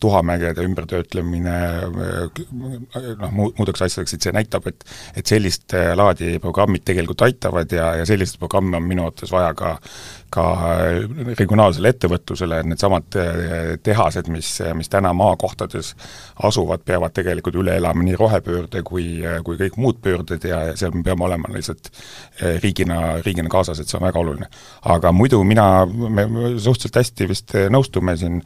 tuhamägede 0.02 0.66
ümbertöötlemine 0.66 1.54
noh, 1.92 3.30
muu, 3.30 3.52
muudeks 3.58 3.86
asjadeks, 3.86 4.16
et 4.16 4.26
see 4.26 4.34
näitab, 4.34 4.66
et 4.70 4.84
et 5.14 5.26
sellist 5.28 5.72
laadi 5.96 6.38
programmid 6.42 6.82
tegelikult 6.86 7.22
aitavad 7.26 7.70
ja, 7.72 7.94
ja 8.00 8.06
selliseid 8.08 8.40
programme 8.42 8.76
on 8.76 8.86
minu 8.88 9.06
arvates 9.06 9.32
vaja 9.32 9.54
ka 9.56 9.76
ka 10.32 10.44
regionaalsele 11.38 11.92
ettevõtlusele, 11.94 12.60
et 12.60 12.68
needsamad 12.70 13.18
tehased, 13.86 14.28
mis 14.32 14.50
mis 14.74 14.90
täna 14.90 15.12
maakohtades 15.16 15.94
asuvad, 16.48 16.84
peavad 16.86 17.14
tegelikult 17.14 17.58
üle 17.60 17.76
elama 17.78 18.04
nii 18.06 18.16
rohepöörde 18.18 18.82
kui, 18.86 19.06
kui 19.46 19.58
kõik 19.60 19.78
muud 19.80 20.00
pöörded 20.02 20.46
ja, 20.48 20.60
ja 20.70 20.78
seal 20.78 20.94
me 20.94 21.04
peame 21.06 21.26
olema 21.28 21.52
lihtsalt 21.54 21.90
riigina, 22.62 23.18
riigina 23.24 23.52
kaasas, 23.52 23.80
et 23.80 23.90
see 23.90 23.98
on 24.00 24.06
väga 24.08 24.22
oluline. 24.22 24.48
aga 24.94 25.12
muidu 25.12 25.42
mina, 25.44 25.86
me 25.86 26.26
suhteliselt 26.58 27.02
hästi 27.02 27.28
vist 27.30 27.54
nõustume 27.70 28.16
siin 28.18 28.40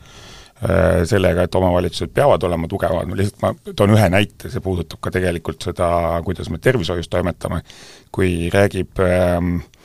sellega, 1.06 1.44
et 1.46 1.54
omavalitsused 1.54 2.10
peavad 2.14 2.42
olema 2.42 2.68
tugevad, 2.68 3.10
lihtsalt 3.16 3.42
ma 3.44 3.74
toon 3.78 3.94
ühe 3.94 4.08
näite, 4.10 4.50
see 4.50 4.62
puudutab 4.62 4.98
ka 5.00 5.12
tegelikult 5.14 5.62
seda, 5.70 5.88
kuidas 6.26 6.50
me 6.50 6.58
tervishoius 6.58 7.08
toimetame, 7.12 7.62
kui 8.10 8.48
räägib 8.50 8.98
äh, 9.04 9.38
Äh, 9.38 9.77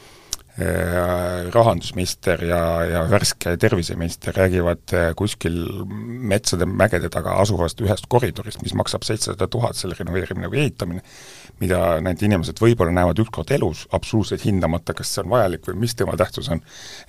rahandusminister 1.53 2.43
ja, 2.45 2.85
ja 2.85 2.99
värske 3.09 3.55
terviseminister 3.57 4.33
räägivad 4.37 4.93
äh, 4.93 5.13
kuskil 5.17 5.55
metsade 6.29 6.65
mägede 6.65 7.09
taga 7.09 7.33
asuvast 7.41 7.81
ühest 7.81 8.05
koridorist, 8.09 8.61
mis 8.61 8.75
maksab 8.77 9.01
seitsesada 9.03 9.47
tuhat, 9.47 9.75
selle 9.75 9.97
renoveerimine 9.97 10.51
või 10.51 10.61
ehitamine, 10.67 11.01
mida 11.61 11.79
need 12.05 12.21
inimesed 12.21 12.61
võib-olla 12.61 12.93
näevad 12.93 13.23
ükskord 13.23 13.49
elus, 13.55 13.87
absoluutselt 13.97 14.45
hindamata, 14.45 14.93
kas 14.93 15.15
see 15.15 15.23
on 15.23 15.31
vajalik 15.33 15.65
või 15.71 15.79
mis 15.87 15.97
tema 15.97 16.13
tähtsus 16.21 16.51
on. 16.53 16.61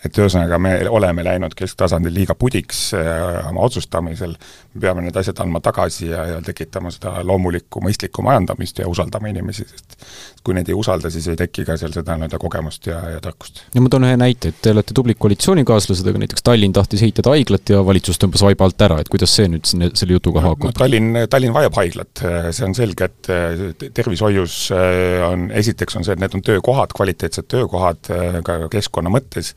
et 0.04 0.18
ühesõnaga, 0.18 0.59
me 0.59 0.72
oleme 0.88 1.24
läinud 1.24 1.54
kesktasandil 1.59 2.14
liiga 2.16 2.35
pudiks 2.35 2.94
äh, 2.96 3.44
oma 3.50 3.68
otsustamisel, 3.68 4.38
me 4.72 4.85
peame 4.87 5.04
need 5.04 5.20
asjad 5.20 5.44
andma 5.44 5.61
tagasi 5.61 6.09
ja, 6.09 6.24
ja 6.33 6.40
tekitama 6.44 6.92
seda 6.96 7.18
loomulikku 7.28 7.85
mõistlikku 7.85 8.24
majandamist 8.24 8.80
ja 8.80 8.88
usaldama 8.88 9.28
inimesi, 9.28 9.68
sest 9.68 10.00
kui 10.44 10.57
neid 10.57 10.68
ei 10.68 10.76
usalda, 10.76 11.11
siis 11.11 11.28
ei 11.28 11.37
teki 11.40 11.64
ka 11.68 11.76
seal 11.80 11.92
seda 11.92 12.16
nii-öelda 12.16 12.40
kogemust 12.40 12.88
ja, 12.88 13.00
ja 13.16 13.20
tarkust. 13.20 13.34
Ja 13.75 13.85
ma 13.85 13.92
toon 13.92 14.09
ühe 14.09 14.18
näite, 14.20 14.53
et 14.55 14.61
te 14.64 14.75
olete 14.75 14.97
tublid 14.97 15.20
koalitsioonikaaslased, 15.23 16.07
aga 16.11 16.25
näiteks 16.25 16.47
Tallinn 16.47 16.75
tahtis 16.77 17.05
ehitada 17.05 17.35
haiglat 17.35 17.75
ja 17.75 17.85
valitsus 17.87 18.20
tõmbas 18.23 18.44
vaiba 18.47 18.68
alt 18.68 18.87
ära, 18.88 19.01
et 19.03 19.12
kuidas 19.12 19.35
see 19.37 19.51
nüüd 19.53 19.68
selle 19.68 20.16
jutuga 20.16 20.42
haakub? 20.44 20.70
No,? 20.70 20.77
Tallinn, 20.79 21.25
Tallinn 21.31 21.55
vajab 21.57 21.79
haiglat, 21.81 22.25
see 22.55 22.66
on 22.66 22.77
selge, 22.77 23.11
et 23.11 23.92
tervishoiu 23.94 24.25
tervishoius 24.25 24.70
äh, 24.70 25.33
on, 25.33 25.51
esiteks 25.51 25.97
on 25.97 26.05
see, 26.05 26.14
et 26.14 26.23
need 26.23 26.35
on 26.35 26.42
töökohad, 26.44 26.94
kvaliteetsed 26.97 27.49
töökohad 27.49 28.11
äh, 28.11 28.40
ka 28.44 28.68
keskkonna 28.73 29.12
mõttes, 29.12 29.55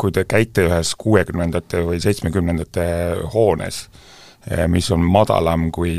kui 0.00 0.12
te 0.16 0.24
käite 0.24 0.64
ühes 0.64 0.94
kuuekümnendate 0.96 1.82
või 1.84 1.98
seitsmekümnendate 2.00 2.84
hoones, 3.34 3.82
mis 4.72 4.86
on 4.94 5.02
madalam, 5.04 5.66
kui 5.74 5.98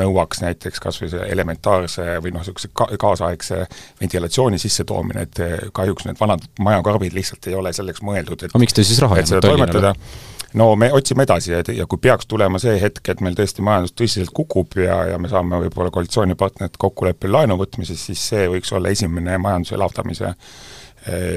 nõuaks 0.00 0.40
näiteks 0.40 0.80
kas 0.80 1.00
või 1.02 1.10
see 1.12 1.26
elementaarse 1.34 2.06
või 2.24 2.32
noh, 2.32 2.40
niisuguse 2.40 2.70
ka-, 2.72 2.88
kaasaegse 3.00 3.66
ventilatsiooni 4.00 4.58
sissetoomine, 4.58 5.26
et 5.26 5.42
kahjuks 5.76 6.08
need 6.08 6.20
vanad 6.20 6.46
majakarbid 6.60 7.16
lihtsalt 7.16 7.50
ei 7.50 7.58
ole 7.58 7.74
selleks 7.76 8.00
mõeldud, 8.06 8.46
et 8.46 8.54
aga 8.54 8.62
miks 8.62 8.76
te 8.76 8.86
siis 8.86 9.02
raha 9.04 9.20
ei 9.20 9.26
andnud 9.26 9.44
Tallinnale? 9.44 9.92
no 10.56 10.70
me 10.76 10.88
otsime 10.92 11.26
edasi 11.26 11.52
ja, 11.52 11.60
ja 11.74 11.86
kui 11.90 12.00
peaks 12.02 12.28
tulema 12.30 12.60
see 12.62 12.78
hetk, 12.80 13.04
et 13.12 13.20
meil 13.24 13.36
tõesti 13.36 13.64
majandus 13.64 13.94
tõsiselt 13.96 14.32
kukub 14.36 14.78
ja, 14.80 15.02
ja 15.12 15.20
me 15.20 15.30
saame 15.32 15.60
võib-olla 15.66 15.92
koalitsioonipartnerid 15.94 16.78
kokkuleppel 16.80 17.32
laenu 17.32 17.58
võtmises, 17.60 18.00
siis 18.08 18.22
see 18.32 18.46
võiks 18.52 18.72
olla 18.76 18.92
esimene 18.94 19.36
majanduse 19.42 19.76
elavdamise 19.76 20.32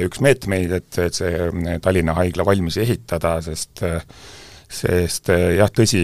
üks 0.06 0.22
meetmeid, 0.26 0.72
et, 0.80 1.02
et 1.04 1.14
see 1.14 1.80
Tallinna 1.84 2.16
haigla 2.18 2.46
valmis 2.48 2.80
ehitada, 2.82 3.36
sest 3.46 3.84
sest 4.70 5.32
jah, 5.34 5.72
tõsi, 5.74 6.04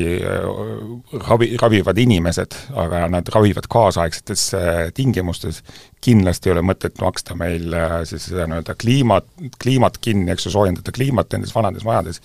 ravi, 1.28 1.52
ravivad 1.62 2.00
inimesed, 2.02 2.56
aga 2.82 3.04
nad 3.14 3.30
ravivad 3.34 3.68
kaasaegsetes 3.70 4.48
tingimustes, 4.98 5.62
kindlasti 6.06 6.50
ei 6.50 6.56
ole 6.56 6.64
mõtet 6.66 6.98
maksta 7.02 7.38
meil 7.38 7.76
siis 8.10 8.26
seda 8.32 8.48
nii-öelda 8.50 8.76
kliimat, 8.82 9.30
kliimat 9.62 10.00
kinni, 10.02 10.32
eks 10.34 10.48
ju, 10.50 10.56
soojendada 10.58 10.94
kliimat 10.96 11.34
nendes 11.34 11.54
vanades 11.56 11.86
majades 11.86 12.22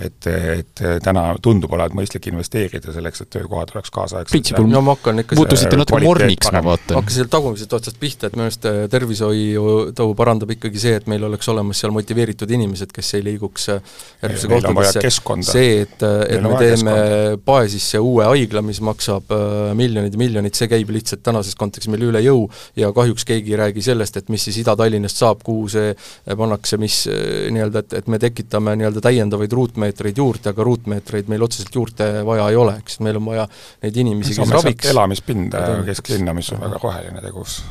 et, 0.00 0.26
et 0.26 0.82
täna 1.04 1.24
tundub 1.42 1.72
olevat 1.76 1.94
mõistlik 1.96 2.26
investeerida 2.30 2.94
selleks, 2.94 3.24
et 3.24 3.30
töökohad 3.32 3.72
oleks 3.74 3.92
kaasaegsed. 3.92 4.32
Priit 4.32 4.50
Sibul, 4.50 4.68
no 4.70 4.80
ma 4.84 4.96
hakkan 4.96 5.22
ikka 5.22 5.36
muutusite 5.38 5.78
natuke 5.78 6.00
morniks, 6.04 6.50
ma 6.54 6.62
vaatan. 6.64 6.96
hakkasin 6.98 7.22
sealt 7.22 7.32
tagumisest 7.34 7.76
otsast 7.78 8.00
pihta, 8.00 8.28
et 8.28 8.36
minu 8.36 8.46
arust 8.48 8.66
äh, 8.68 8.80
tervishoiu 8.92 10.14
parandab 10.18 10.54
ikkagi 10.56 10.82
see, 10.82 10.96
et 11.00 11.08
meil 11.10 11.26
oleks 11.28 11.48
olemas 11.52 11.82
seal 11.82 11.94
motiveeritud 11.94 12.50
inimesed, 12.56 12.92
kes 12.94 13.12
ei 13.18 13.26
liiguks 13.28 13.68
äh, 13.74 13.92
järgmisse 14.24 14.50
kohtadesse. 14.52 15.36
see, 15.50 15.82
et, 15.84 16.06
äh, 16.08 16.24
et 16.36 16.46
me 16.46 16.54
teeme 16.60 16.96
Paesisse 17.44 18.00
uue 18.02 18.26
haigla, 18.30 18.64
mis 18.64 18.80
maksab 18.84 19.30
miljonid 19.76 20.16
ja 20.16 20.20
miljonid, 20.20 20.56
see 20.56 20.70
käib 20.70 20.90
lihtsalt 20.94 21.22
tänases 21.26 21.56
kontekstis 21.58 21.92
meile 21.92 22.08
üle 22.10 22.22
jõu 22.24 22.46
ja 22.78 22.92
kahjuks 22.94 23.26
keegi 23.28 23.54
ei 23.54 23.60
räägi 23.60 23.84
sellest, 23.84 24.16
et 24.18 24.32
mis 24.32 24.44
siis 24.48 24.62
Ida-Tallinnast 24.62 25.20
saab, 25.20 25.42
kuhu 25.46 25.68
see 25.72 25.92
pannakse, 26.38 26.78
mis 26.80 27.02
nii-öelda, 27.08 27.84
et, 27.84 27.98
et 28.00 28.10
me 28.10 28.20
tekitame 28.22 28.74
nii-öelda 28.78 29.02
täiendavaid 29.04 29.52
ruutmeetreid, 29.52 29.81
ruutmeetreid 29.82 30.18
juurde, 30.18 30.52
aga 30.52 30.66
ruutmeetreid 30.66 31.30
meil 31.30 31.42
otseselt 31.42 31.74
juurde 31.74 32.10
vaja 32.26 32.48
ei 32.50 32.56
ole, 32.56 32.78
eks 32.82 33.00
meil 33.02 33.18
on 33.18 33.30
vaja 33.32 33.46
neid 33.82 34.02
inimesi, 34.04 34.36
kes 34.38 34.52
raviks 34.54 34.92
elamispinda 34.92 35.64
kesklinna, 35.86 36.34
mis 36.34 36.52
on 36.54 36.62
väga 36.62 36.82
roheline 36.82 37.24
tegus 37.24 37.62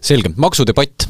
selge, 0.00 0.30
maksudebatt, 0.40 1.04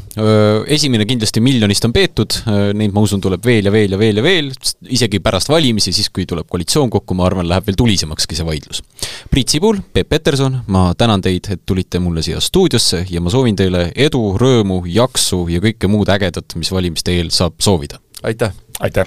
esimene 0.74 1.06
kindlasti 1.06 1.40
miljonist 1.40 1.84
on 1.86 1.92
peetud, 1.94 2.34
neid 2.76 2.92
ma 2.92 3.04
usun, 3.06 3.20
tuleb 3.22 3.44
veel 3.46 3.68
ja 3.68 3.72
veel 3.72 3.94
ja 3.94 3.98
veel 4.00 4.18
ja 4.18 4.24
veel, 4.24 4.48
isegi 4.90 5.20
pärast 5.22 5.48
valimisi, 5.48 5.94
siis 5.94 6.10
kui 6.12 6.26
tuleb 6.28 6.48
koalitsioon 6.50 6.90
kokku, 6.90 7.14
ma 7.16 7.28
arvan, 7.28 7.46
läheb 7.48 7.68
veel 7.70 7.78
tulisemakski 7.78 8.36
see 8.36 8.48
vaidlus. 8.48 8.82
Priit 9.30 9.54
Sibul, 9.54 9.78
Peep 9.94 10.10
Peterson, 10.10 10.58
ma 10.74 10.88
tänan 10.98 11.22
teid, 11.24 11.52
et 11.54 11.62
tulite 11.64 12.02
mulle 12.02 12.26
siia 12.26 12.42
stuudiosse 12.42 13.04
ja 13.08 13.22
ma 13.22 13.32
soovin 13.32 13.56
teile 13.56 13.86
edu, 13.94 14.24
rõõmu, 14.42 14.82
jaksu 14.90 15.44
ja 15.54 15.62
kõike 15.62 15.88
muud 15.88 16.10
ägedat, 16.10 16.58
mis 16.58 16.74
valimiste 16.74 17.14
eel 17.14 17.30
saab 17.34 17.62
soovida. 17.62 18.02
aitäh! 18.26 18.58
aitäh! 18.82 19.06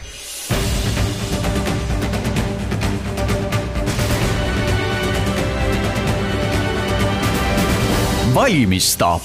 Valmistab 8.33 9.21